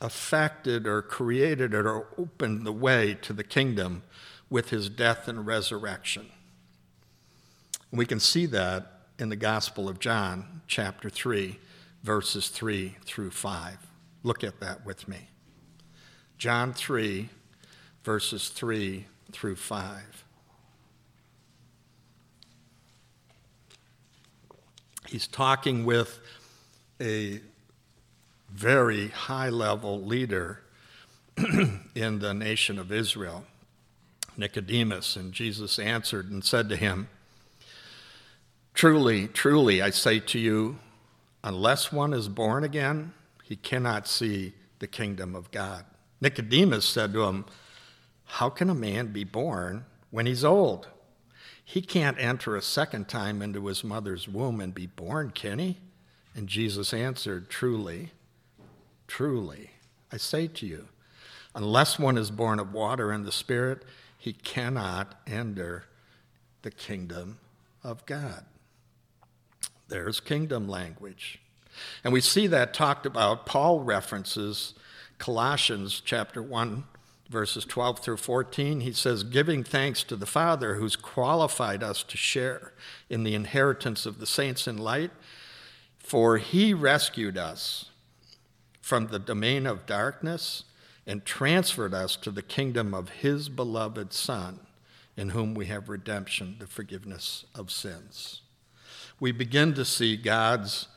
[0.00, 4.02] affected or created or opened the way to the kingdom
[4.48, 6.26] with his death and resurrection.
[7.92, 11.58] We can see that in the Gospel of John, chapter 3,
[12.02, 13.78] verses 3 through 5.
[14.22, 15.28] Look at that with me.
[16.38, 17.28] John 3,
[18.02, 20.24] verses 3 through 5.
[25.06, 26.20] He's talking with
[27.00, 27.40] a
[28.52, 30.60] very high level leader
[31.94, 33.44] in the nation of Israel,
[34.36, 35.16] Nicodemus.
[35.16, 37.08] And Jesus answered and said to him,
[38.74, 40.78] Truly, truly, I say to you,
[41.42, 45.84] unless one is born again, he cannot see the kingdom of God.
[46.20, 47.44] Nicodemus said to him,
[48.24, 50.88] How can a man be born when he's old?
[51.64, 55.78] He can't enter a second time into his mother's womb and be born, can he?
[56.34, 58.10] And Jesus answered, Truly,
[59.10, 59.70] truly,
[60.12, 60.86] I say to you,
[61.52, 63.82] unless one is born of water and the Spirit,
[64.16, 65.86] he cannot enter
[66.62, 67.38] the kingdom
[67.82, 68.44] of God.
[69.88, 71.40] There's kingdom language.
[72.04, 73.46] And we see that talked about.
[73.46, 74.74] Paul references
[75.18, 76.84] Colossians chapter 1,
[77.28, 82.16] verses 12 through 14, he says, Giving thanks to the Father who's qualified us to
[82.16, 82.72] share
[83.08, 85.10] in the inheritance of the saints in light,
[85.98, 87.89] for he rescued us
[88.90, 90.64] from the domain of darkness
[91.06, 94.58] and transferred us to the kingdom of his beloved Son,
[95.16, 98.42] in whom we have redemption, the forgiveness of sins.
[99.20, 100.88] We begin to see God's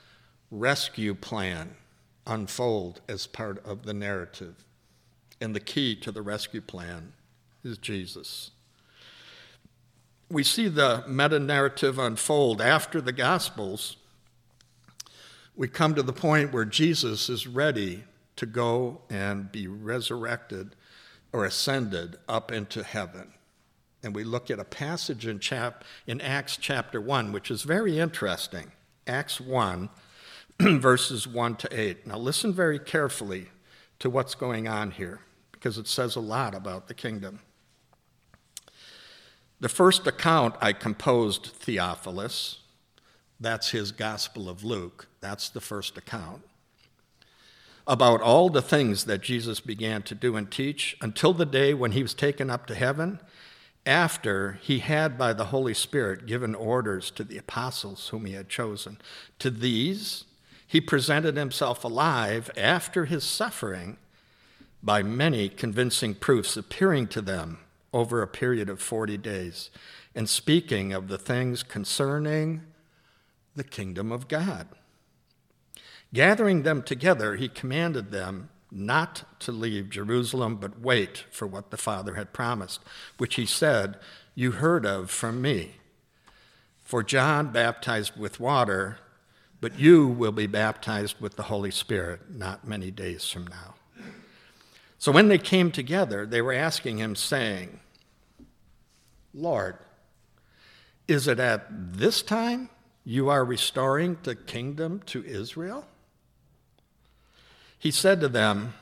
[0.49, 1.75] rescue plan
[2.25, 4.65] unfold as part of the narrative.
[5.39, 7.13] And the key to the rescue plan
[7.63, 8.49] is Jesus.
[10.31, 13.97] We see the meta narrative unfold after the Gospels.
[15.55, 18.03] We come to the point where Jesus is ready
[18.37, 20.75] to go and be resurrected
[21.31, 23.33] or ascended up into heaven.
[24.01, 27.99] And we look at a passage in, chap- in Acts chapter 1, which is very
[27.99, 28.71] interesting.
[29.07, 29.89] Acts 1,
[30.59, 32.07] verses 1 to 8.
[32.07, 33.47] Now, listen very carefully
[33.99, 37.39] to what's going on here because it says a lot about the kingdom.
[39.59, 42.59] The first account I composed, Theophilus,
[43.39, 46.41] that's his Gospel of Luke, that's the first account,
[47.85, 51.91] about all the things that Jesus began to do and teach until the day when
[51.91, 53.19] he was taken up to heaven,
[53.85, 58.47] after he had by the Holy Spirit given orders to the apostles whom he had
[58.47, 58.97] chosen.
[59.39, 60.23] To these,
[60.65, 63.97] he presented himself alive after his suffering
[64.81, 67.59] by many convincing proofs, appearing to them
[67.93, 69.69] over a period of 40 days
[70.15, 72.61] and speaking of the things concerning
[73.55, 74.67] the kingdom of God.
[76.13, 81.77] Gathering them together, he commanded them not to leave Jerusalem, but wait for what the
[81.77, 82.81] Father had promised,
[83.17, 83.97] which he said,
[84.35, 85.75] You heard of from me.
[86.81, 88.97] For John baptized with water,
[89.61, 93.75] but you will be baptized with the Holy Spirit not many days from now.
[94.99, 97.79] So when they came together, they were asking him, saying,
[99.33, 99.77] Lord,
[101.07, 102.69] is it at this time
[103.03, 105.85] you are restoring the kingdom to Israel?
[107.77, 108.75] He said to them,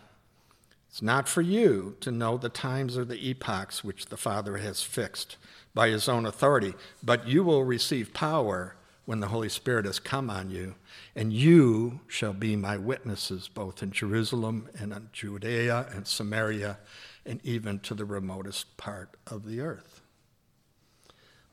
[0.89, 4.83] It's not for you to know the times or the epochs which the Father has
[4.83, 5.37] fixed
[5.73, 10.29] by his own authority, but you will receive power when the Holy Spirit has come
[10.29, 10.75] on you,
[11.15, 16.77] and you shall be my witnesses both in Jerusalem and in Judea and Samaria
[17.25, 20.01] and even to the remotest part of the earth.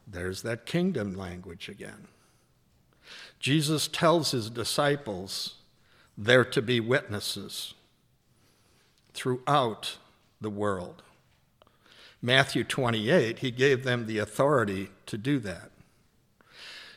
[0.07, 2.09] There's that kingdom language again.
[3.39, 5.55] Jesus tells his disciples
[6.16, 7.74] they're to be witnesses
[9.12, 9.99] throughout
[10.41, 11.03] the world.
[12.20, 15.70] Matthew 28, he gave them the authority to do that.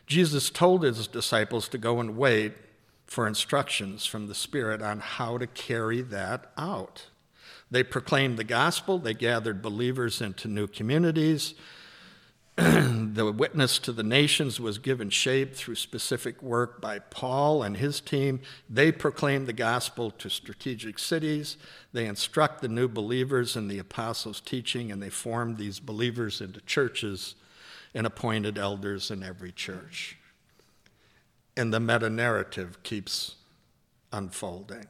[0.08, 2.54] Jesus told his disciples to go and wait
[3.06, 7.08] for instructions from the Spirit on how to carry that out.
[7.70, 11.54] They proclaimed the gospel, they gathered believers into new communities,
[13.14, 18.00] the witness to the nations was given shape through specific work by Paul and his
[18.00, 18.40] team.
[18.70, 21.58] They proclaim the gospel to strategic cities.
[21.92, 26.62] They instruct the new believers in the apostles' teaching, and they form these believers into
[26.62, 27.34] churches
[27.96, 30.18] and appointed elders in every church.
[31.58, 33.38] And the meta narrative keeps
[34.14, 34.86] unfolding.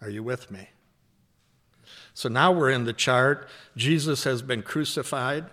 [0.00, 0.70] Are you with me?
[2.14, 3.46] So now we're in the chart.
[3.76, 5.50] Jesus has been crucified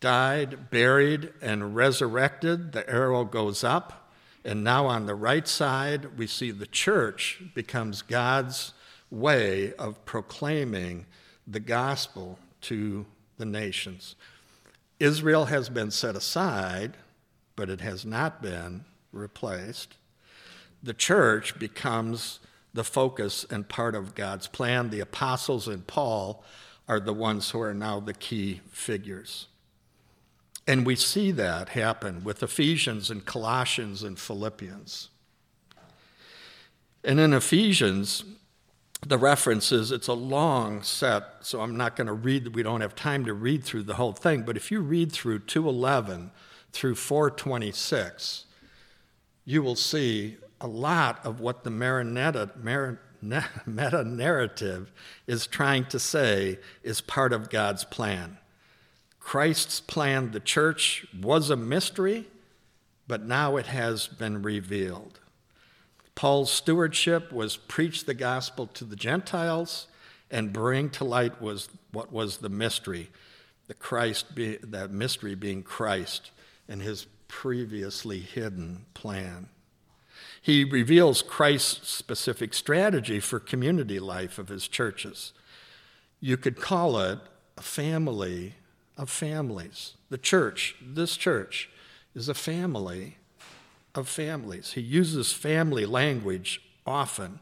[0.00, 2.72] died, buried, and resurrected.
[2.72, 4.12] The arrow goes up.
[4.44, 8.72] And now on the right side, we see the church becomes God's
[9.10, 11.06] way of proclaiming
[11.46, 13.04] the gospel to
[13.36, 14.16] the nations.
[14.98, 16.96] Israel has been set aside,
[17.56, 19.96] but it has not been replaced.
[20.82, 22.40] The church becomes
[22.72, 24.90] the focus and part of God's plan.
[24.90, 26.44] The apostles and Paul
[26.88, 29.48] are the ones who are now the key figures.
[30.66, 35.08] And we see that happen with Ephesians and Colossians and Philippians.
[37.02, 38.24] And in Ephesians,
[39.06, 42.94] the references, it's a long set, so I'm not going to read, we don't have
[42.94, 46.30] time to read through the whole thing, but if you read through 211
[46.72, 48.44] through 426,
[49.44, 52.50] you will see a lot of what the Maranatha,
[53.66, 54.92] meta narrative
[55.26, 58.36] is trying to say is part of God's plan.
[59.30, 62.26] Christ's plan, the church, was a mystery,
[63.06, 65.20] but now it has been revealed.
[66.16, 69.86] Paul's stewardship was preach the gospel to the Gentiles
[70.32, 73.08] and bring to light was what was the mystery,
[73.68, 76.32] the Christ be, that mystery being Christ
[76.68, 79.48] and his previously hidden plan.
[80.42, 85.32] He reveals Christ's specific strategy for community life of his churches.
[86.18, 87.20] You could call it
[87.56, 88.54] a family
[89.00, 89.94] of families.
[90.10, 91.70] The church, this church,
[92.14, 93.16] is a family
[93.94, 94.72] of families.
[94.72, 97.40] He uses family language often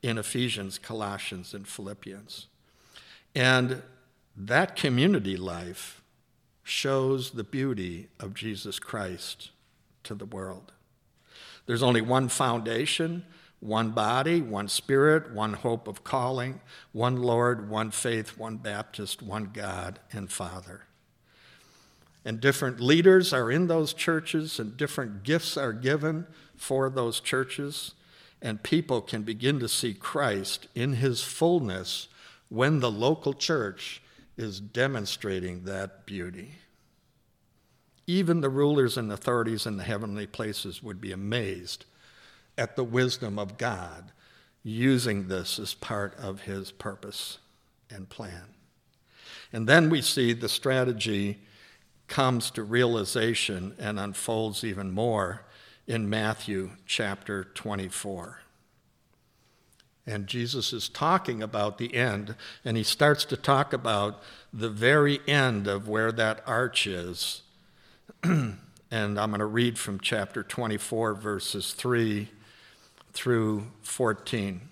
[0.00, 2.46] in Ephesians, Colossians, and Philippians.
[3.34, 3.82] And
[4.36, 6.02] that community life
[6.62, 9.50] shows the beauty of Jesus Christ
[10.04, 10.70] to the world.
[11.66, 13.24] There's only one foundation,
[13.58, 16.60] one body, one spirit, one hope of calling,
[16.92, 20.82] one Lord, one faith, one Baptist, one God and Father
[22.24, 27.94] and different leaders are in those churches, and different gifts are given for those churches,
[28.40, 32.08] and people can begin to see Christ in his fullness
[32.48, 34.02] when the local church
[34.36, 36.54] is demonstrating that beauty.
[38.06, 41.84] Even the rulers and authorities in the heavenly places would be amazed
[42.58, 44.12] at the wisdom of God
[44.62, 47.38] using this as part of his purpose
[47.90, 48.44] and plan.
[49.52, 51.40] And then we see the strategy
[52.12, 55.40] comes to realization and unfolds even more
[55.86, 58.40] in Matthew chapter 24.
[60.06, 62.34] And Jesus is talking about the end,
[62.66, 67.40] and he starts to talk about the very end of where that arc is.
[68.22, 68.58] and
[68.90, 72.28] I'm going to read from chapter 24, verses 3
[73.14, 74.68] through 14.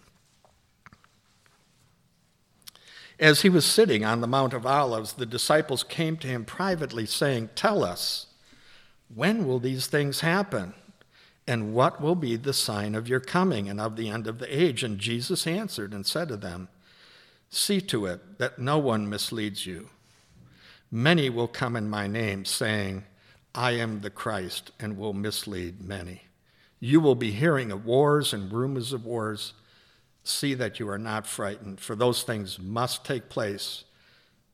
[3.21, 7.05] As he was sitting on the Mount of Olives, the disciples came to him privately,
[7.05, 8.29] saying, Tell us,
[9.15, 10.73] when will these things happen?
[11.47, 14.47] And what will be the sign of your coming and of the end of the
[14.49, 14.83] age?
[14.83, 16.69] And Jesus answered and said to them,
[17.51, 19.91] See to it that no one misleads you.
[20.91, 23.05] Many will come in my name, saying,
[23.55, 26.23] I am the Christ, and will mislead many.
[26.79, 29.53] You will be hearing of wars and rumors of wars.
[30.23, 33.85] See that you are not frightened, for those things must take place.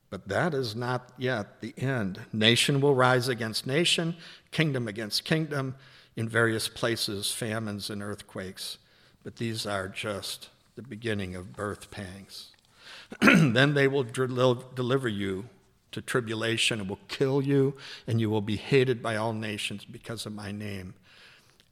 [0.09, 2.21] But that is not yet the end.
[2.31, 4.15] Nation will rise against nation,
[4.51, 5.75] kingdom against kingdom
[6.15, 8.77] in various places famines and earthquakes,
[9.23, 12.51] but these are just the beginning of birth pangs.
[13.21, 15.45] then they will deliver you
[15.91, 20.25] to tribulation and will kill you, and you will be hated by all nations because
[20.25, 20.93] of my name.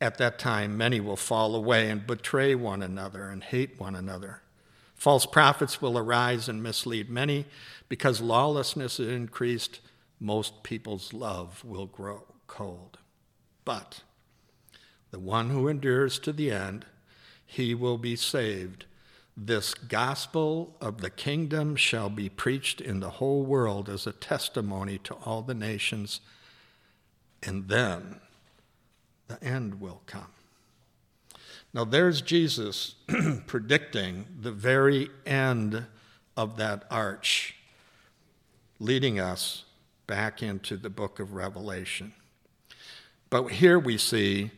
[0.02, 4.42] At that time, many will fall away and betray one another and hate one another.
[4.94, 7.46] False prophets will arise and mislead many.
[7.88, 9.80] Because lawlessness is increased,
[10.20, 12.98] most people's love will grow cold.
[13.64, 14.02] But
[15.12, 16.86] the one who endures to the end,
[17.46, 18.86] he will be saved.
[19.38, 24.98] This gospel of the kingdom shall be preached in the whole world as a testimony
[25.00, 26.22] to all the nations,
[27.44, 28.22] and then
[29.28, 30.28] the end will come.
[31.74, 32.96] Now, there's Jesus
[33.48, 35.86] predicting the very end
[36.38, 37.28] of that arc,
[38.80, 39.66] leading us
[40.08, 42.14] back into the book of Revelation.
[43.30, 44.52] But here we see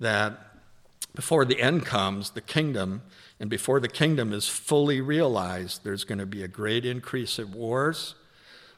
[0.00, 0.38] that
[1.14, 3.02] before the end comes, the kingdom,
[3.38, 7.54] and before the kingdom is fully realized, there's going to be a great increase of
[7.54, 8.14] wars.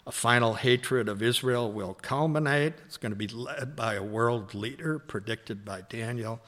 [0.07, 2.75] A final hatred of Israel will culminate.
[2.85, 6.41] It's going to be led by a world leader predicted by Daniel.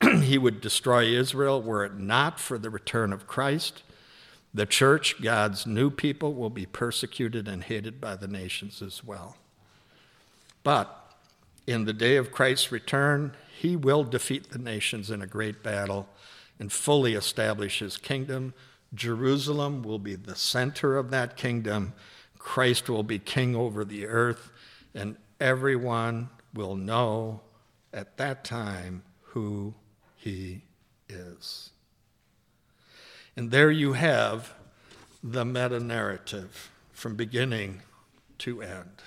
[0.22, 3.84] he would destroy Israel were it not for the return of Christ.
[4.52, 9.36] The church, God's new people, will be persecuted and hated by the nations as well.
[10.64, 11.12] But
[11.66, 16.08] in the day of Christ's return, he will defeat the nations in a great battle
[16.58, 18.54] and fully establish his kingdom.
[18.94, 21.92] Jerusalem will be the center of that kingdom.
[22.44, 24.52] Christ will be king over the earth,
[24.94, 27.40] and everyone will know
[27.92, 29.74] at that time who
[30.14, 30.62] he
[31.08, 31.70] is.
[33.34, 34.54] And there you have
[35.22, 37.80] the meta narrative from beginning
[38.38, 39.02] to end.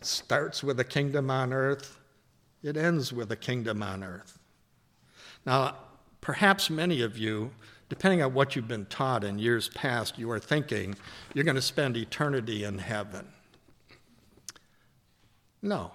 [0.00, 1.96] It starts with a kingdom on earth,
[2.60, 4.40] it ends with a kingdom on earth.
[5.46, 5.76] Now,
[6.20, 7.52] perhaps many of you,
[7.88, 10.94] depending on what you've been taught in years past, you are thinking
[11.34, 13.26] you're going to spend eternity in heaven.
[15.62, 15.90] No,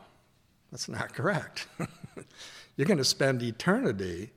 [0.71, 1.67] that's not correct.
[2.75, 4.31] you're going to spend eternity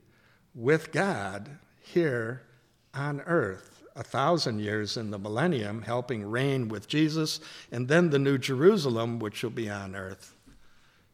[0.55, 1.48] with God
[1.80, 2.42] here
[2.92, 7.40] on earth, a thousand years in the millennium, helping reign with Jesus,
[7.72, 10.34] and then the New Jerusalem, which will be on earth.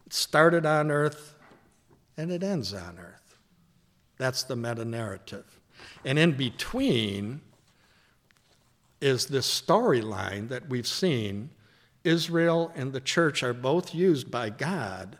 [0.06, 1.36] It started on earth
[2.16, 3.38] and it ends on earth.
[4.18, 5.59] That's the meta narrative.
[6.04, 7.40] And in between
[9.00, 11.50] is this storyline that we've seen.
[12.04, 15.18] Israel and the church are both used by God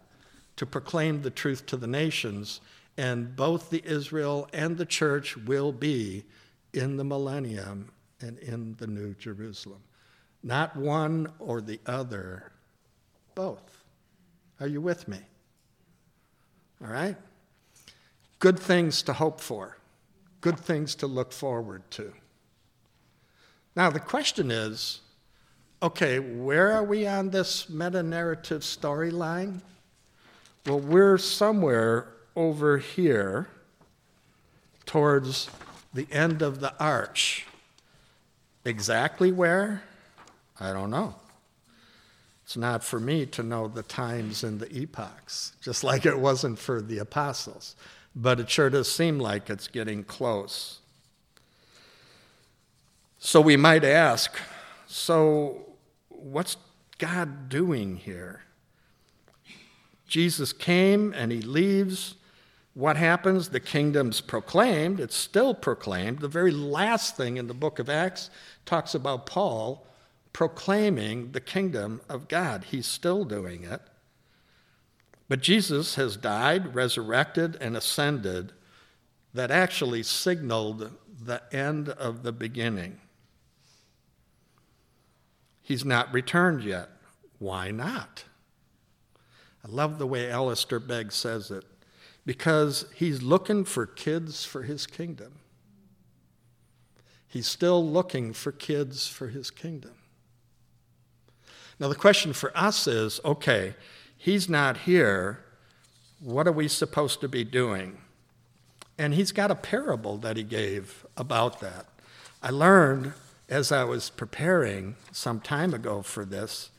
[0.57, 2.61] to proclaim the truth to the nations,
[2.97, 6.25] and both the Israel and the church will be
[6.75, 7.91] in the millennium
[8.21, 9.83] and in the New Jerusalem.
[10.43, 12.53] Not one or the other,
[13.35, 13.85] both.
[14.61, 15.19] Are you with me?
[16.83, 17.17] All right?
[18.39, 19.77] Good things to hope for,
[20.41, 22.13] good things to look forward to.
[23.77, 25.01] Now, the question is
[25.83, 29.61] okay, where are we on this meta narrative storyline?
[30.67, 33.49] Well, we're somewhere over here
[34.85, 35.49] towards
[35.95, 37.19] the end of the arc.
[38.65, 39.83] Exactly where?
[40.59, 41.15] I don't know.
[42.45, 46.59] It's not for me to know the times and the epochs, just like it wasn't
[46.59, 47.77] for the apostles.
[48.15, 50.81] But it sure does seem like it's getting close.
[53.19, 54.37] So we might ask
[54.87, 55.67] so,
[56.09, 56.57] what's
[56.99, 58.43] God doing here?
[60.09, 62.17] Jesus came and he leaves.
[62.75, 63.51] What happens?
[63.51, 64.99] The kingdom's proclaimed.
[64.99, 66.19] It's still proclaimed.
[66.19, 68.31] The very last thing in the book of Acts
[68.67, 69.87] talks about Paul
[70.33, 72.65] proclaiming the kingdom of God.
[72.65, 73.83] He's still doing it.
[75.31, 78.51] But Jesus has died, resurrected, and ascended
[79.33, 80.91] that actually signaled
[81.23, 82.99] the end of the beginning.
[85.63, 86.89] He's not returned yet.
[87.39, 88.25] Why not?
[89.65, 91.65] I love the way Alistair Begg says it
[92.27, 95.35] because he's looking for kids for his kingdom.
[97.29, 99.95] He's still looking for kids for his kingdom.
[101.79, 103.77] Now, the question for us is okay,
[104.21, 105.41] he's not here.
[106.21, 107.99] What are we supposed to be doing?
[108.99, 111.87] And he's got a parable that he gave about that.
[112.43, 113.15] I learned
[113.49, 116.71] as I was preparing some time ago for this.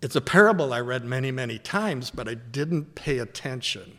[0.00, 3.98] It's a parable I read many, many times, but I didn't pay attention.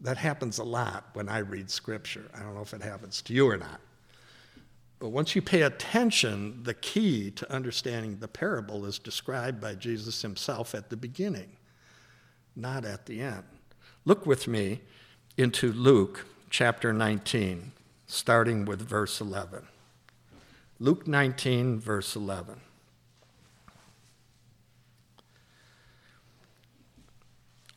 [0.00, 2.30] That happens a lot when I read scripture.
[2.34, 3.80] I don't know if it happens to you or not.
[4.98, 10.22] But once you pay attention, the key to understanding the parable is described by Jesus
[10.22, 11.56] himself at the beginning,
[12.56, 13.44] not at the end.
[14.04, 14.80] Look with me
[15.36, 17.72] into Luke chapter 19,
[18.06, 19.66] starting with verse 11.
[20.80, 22.60] Luke 19, verse 11.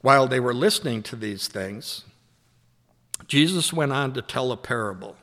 [0.01, 2.03] While they were listening to these things,
[3.27, 5.15] Jesus went on to tell a parable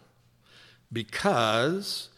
[0.92, 2.08] because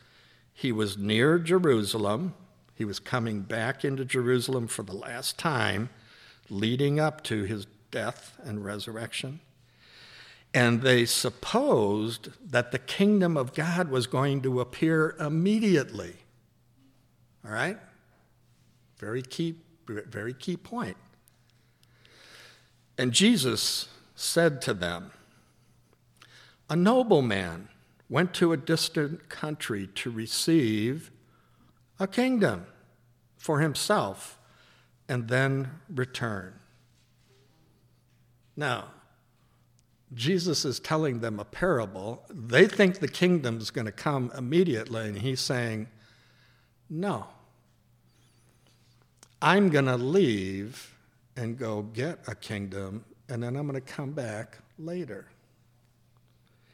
[0.53, 2.35] he was near Jerusalem.
[2.75, 5.91] He was coming back into Jerusalem for the last time,
[6.49, 9.41] leading up to his death and resurrection.
[10.53, 16.16] And they supposed that the kingdom of God was going to appear immediately.
[17.45, 17.79] All right?
[18.99, 19.57] Very key,
[19.87, 20.97] very key point.
[22.99, 25.12] And Jesus said to them,
[26.68, 27.68] A nobleman
[28.11, 31.13] went to a distant country to receive
[32.01, 32.67] a kingdom
[33.39, 34.39] for himself
[35.09, 36.53] and then return.
[38.57, 38.89] Now,
[40.13, 42.25] Jesus is telling them a parable.
[42.29, 45.87] They think the kingdom's going to come immediately, and he's saying,
[46.89, 47.27] No.
[49.41, 50.95] I'm going to leave
[51.37, 55.30] and go get a kingdom, and then I'm going to come back later.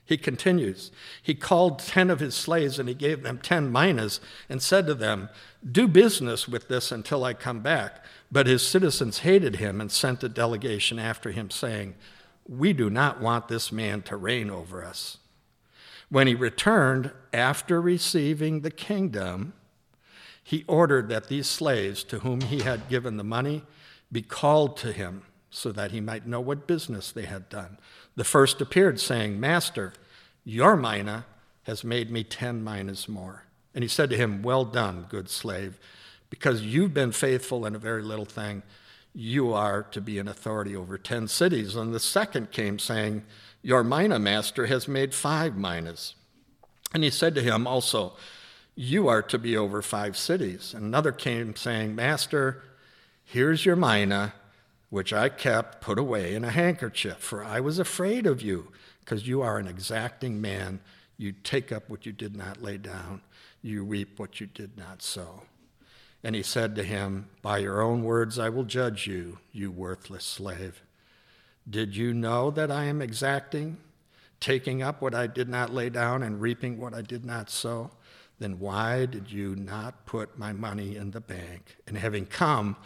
[0.07, 4.63] He continues, He called ten of his slaves and he gave them ten minas and
[4.63, 5.29] said to them,
[5.69, 8.05] Do business with this until I come back.
[8.31, 11.95] But his citizens hated him and sent a delegation after him, saying,
[12.49, 15.19] we do not want this man to reign over us.
[16.09, 19.53] When he returned after receiving the kingdom,
[20.43, 23.65] he ordered that these slaves to whom he had given the money
[24.13, 27.79] be called to him so that he might know what business they had done.
[28.17, 29.93] The first appeared, saying, Master,
[30.45, 31.27] your mina
[31.65, 33.45] has made me ten minas more.
[33.75, 35.79] And he said to him, Well done, good slave,
[36.31, 38.63] because you've been faithful in a very little thing
[39.17, 41.75] you are to be an authority over 10 cities.
[41.75, 43.25] And the second came saying,
[43.63, 46.15] Your mina master has made five minas.
[46.93, 48.13] And he said to him also,
[48.75, 50.75] You are to be over five cities.
[50.75, 52.63] And another came saying, Master,
[53.25, 54.35] here's your mina,
[54.91, 59.27] which I kept put away in a handkerchief, for I was afraid of you, because
[59.27, 60.81] you are an exacting man.
[61.17, 63.23] You take up what you did not lay down,
[63.63, 65.43] you reap what you did not sow.
[66.23, 70.25] And he said to him, By your own words I will judge you, you worthless
[70.25, 70.83] slave.
[71.69, 73.79] Did you know that I am exacting,
[74.41, 77.91] taking up what I did not lay down and reaping what I did not sow?
[78.39, 81.77] Then why did you not put my money in the bank?
[81.87, 82.77] And having come,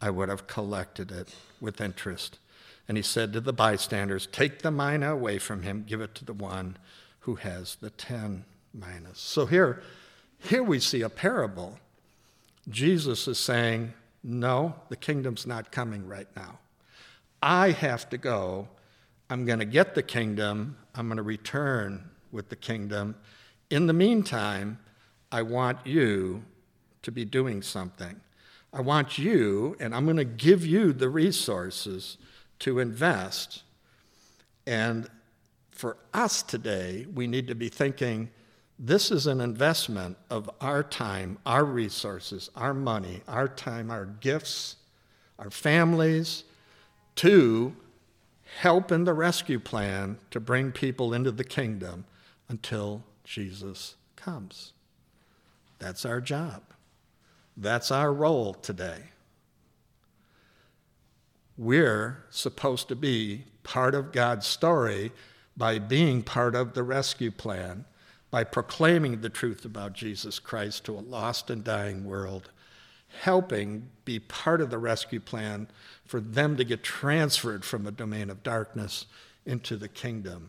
[0.00, 2.38] I would have collected it with interest.
[2.88, 6.24] And he said to the bystanders, Take the mina away from him, give it to
[6.24, 6.76] the one
[7.20, 9.18] who has the ten minas.
[9.18, 9.82] So here,
[10.38, 11.78] here we see a parable
[12.68, 13.92] Jesus is saying,
[14.22, 16.58] No, the kingdom's not coming right now.
[17.42, 18.68] I have to go.
[19.28, 20.76] I'm going to get the kingdom.
[20.94, 23.16] I'm going to return with the kingdom.
[23.70, 24.78] In the meantime,
[25.32, 26.42] I want you
[27.02, 28.20] to be doing something.
[28.72, 32.18] I want you, and I'm going to give you the resources
[32.60, 33.62] to invest.
[34.66, 35.08] And
[35.70, 38.30] for us today, we need to be thinking
[38.78, 44.76] this is an investment of our time, our resources, our money, our time, our gifts,
[45.38, 46.44] our families
[47.16, 47.74] to
[48.58, 52.04] help in the rescue plan to bring people into the kingdom
[52.48, 54.72] until Jesus comes.
[55.78, 56.62] That's our job.
[57.60, 59.02] That's our role today.
[61.58, 65.12] We're supposed to be part of God's story
[65.58, 67.84] by being part of the rescue plan
[68.30, 72.50] by proclaiming the truth about Jesus Christ to a lost and dying world,
[73.20, 75.68] helping be part of the rescue plan
[76.06, 79.04] for them to get transferred from a domain of darkness
[79.44, 80.48] into the kingdom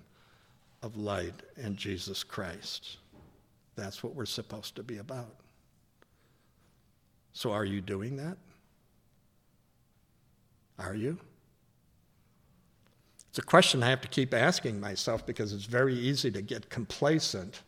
[0.81, 2.99] of light and Jesus Christ.
[3.75, 5.40] That's what we're supposed to be about.
[7.33, 8.37] So, are you doing that?
[10.77, 11.17] Are you?
[13.29, 16.69] It's a question I have to keep asking myself because it's very easy to get
[16.69, 17.61] complacent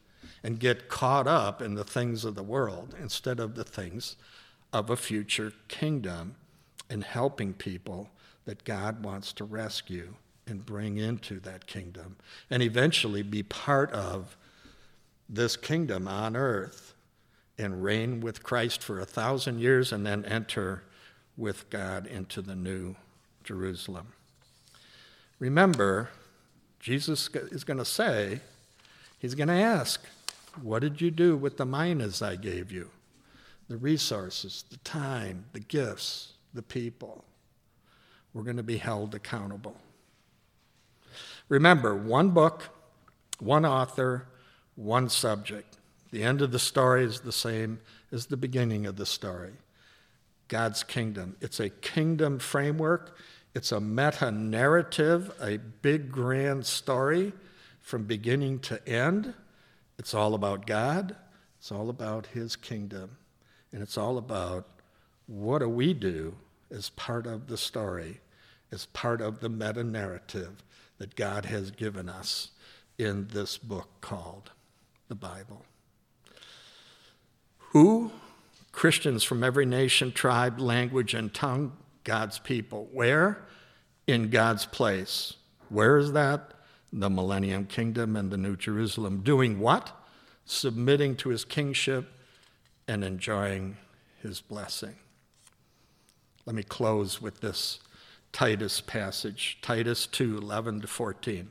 [0.43, 4.18] and get caught up in the things of the world instead of the things
[4.74, 6.36] of a future kingdom
[6.89, 8.09] and helping people
[8.45, 10.16] that God wants to rescue
[10.47, 12.18] and bring into that kingdom
[12.49, 14.36] and eventually be part of
[15.30, 16.93] this kingdom on earth
[17.58, 20.84] and reign with Christ for a thousand years and then enter
[21.38, 22.95] with God into the new
[23.43, 24.08] Jerusalem.
[25.39, 26.10] Remember,
[26.80, 28.39] Jesus is going to say,
[29.20, 30.01] He's going to ask,
[30.62, 32.89] What did you do with the minas I gave you?
[33.70, 37.24] The resources, the time, the gifts, the people.
[38.34, 39.78] We're going to be held accountable.
[41.47, 42.70] Remember, one book,
[43.39, 44.28] one author,
[44.76, 45.72] one subject.
[46.14, 47.80] The end of the story is the same
[48.11, 49.53] as the beginning of the story
[50.47, 51.36] God's kingdom.
[51.41, 53.18] It's a kingdom framework,
[53.55, 57.34] it's a meta narrative, a big grand story
[57.82, 59.34] from beginning to end.
[59.97, 61.16] It's all about God,
[61.57, 63.18] it's all about His kingdom,
[63.72, 64.68] and it's all about
[65.26, 66.36] what do we do
[66.70, 68.20] as part of the story,
[68.72, 70.64] as part of the meta narrative
[70.99, 72.51] that God has given us
[72.99, 74.51] in this book called
[75.07, 75.66] the Bible.
[77.74, 78.11] Who?
[78.71, 82.88] Christians from every nation, tribe, language, and tongue, God's people.
[82.91, 83.45] Where?
[84.05, 85.34] In God's place.
[85.69, 86.53] Where is that?
[86.91, 89.21] The millennium kingdom and the New Jerusalem.
[89.21, 89.91] Doing what?
[90.45, 92.11] Submitting to his kingship
[92.88, 93.78] and enjoying
[94.21, 94.95] his blessing.
[96.45, 97.80] Let me close with this
[98.32, 101.49] Titus passage, Titus 2 11 to 14.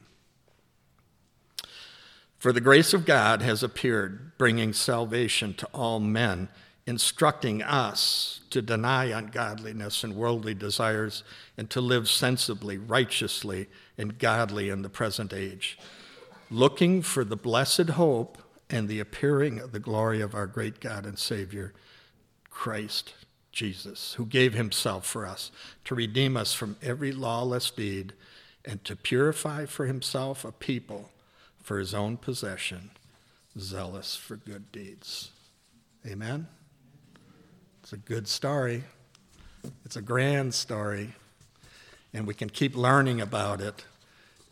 [2.43, 6.49] For the grace of God has appeared, bringing salvation to all men,
[6.89, 11.23] instructing us to deny ungodliness and worldly desires
[11.57, 15.79] and to live sensibly, righteously, and godly in the present age,
[16.51, 18.39] looking for the blessed hope
[18.69, 21.73] and the appearing of the glory of our great God and Savior,
[22.51, 23.15] Christ
[23.53, 25.53] Jesus, who gave himself for us
[25.85, 28.15] to redeem us from every lawless deed
[28.65, 31.09] and to purify for himself a people
[31.63, 32.91] for his own possession,
[33.59, 35.31] zealous for good deeds.
[36.07, 36.49] Amen?
[37.83, 38.83] It's a good story.
[39.85, 41.15] It's a grand story.
[42.13, 43.85] And we can keep learning about it.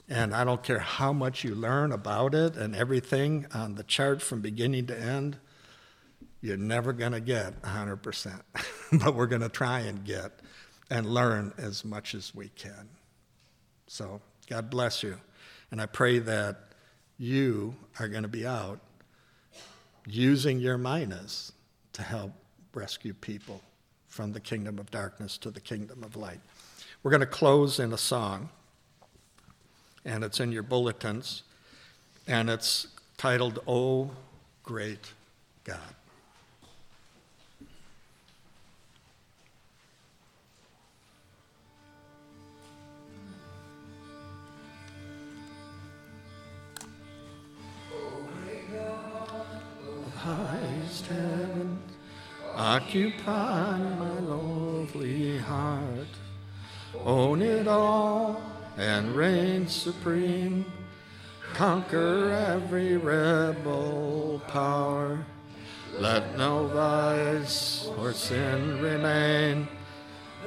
[0.09, 4.23] And I don't care how much you learn about it and everything on the chart
[4.23, 5.37] from beginning to end,
[6.41, 8.41] you're never going to get 100%.
[9.05, 10.41] but we're going to try and get
[10.89, 12.89] and learn as much as we can.
[13.87, 15.17] So, God bless you.
[15.71, 16.70] And I pray that
[17.21, 18.81] you are going to be out
[20.07, 21.53] using your minas
[21.93, 22.33] to help
[22.73, 23.61] rescue people
[24.09, 26.41] from the kingdom of darkness to the kingdom of light.
[27.03, 28.49] We're going to close in a song,
[30.03, 31.43] and it's in your bulletins,
[32.27, 32.87] and it's
[33.19, 34.11] titled, Oh
[34.63, 35.13] Great
[35.65, 36.00] God.
[50.21, 51.79] Highest heaven,
[52.55, 56.13] occupy my lovely heart.
[57.07, 58.43] Own it all
[58.77, 60.67] and reign supreme,
[61.55, 65.25] conquer every rebel power.
[65.99, 69.69] Let no vice or sin remain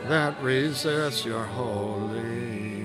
[0.08, 2.83] that resists your holy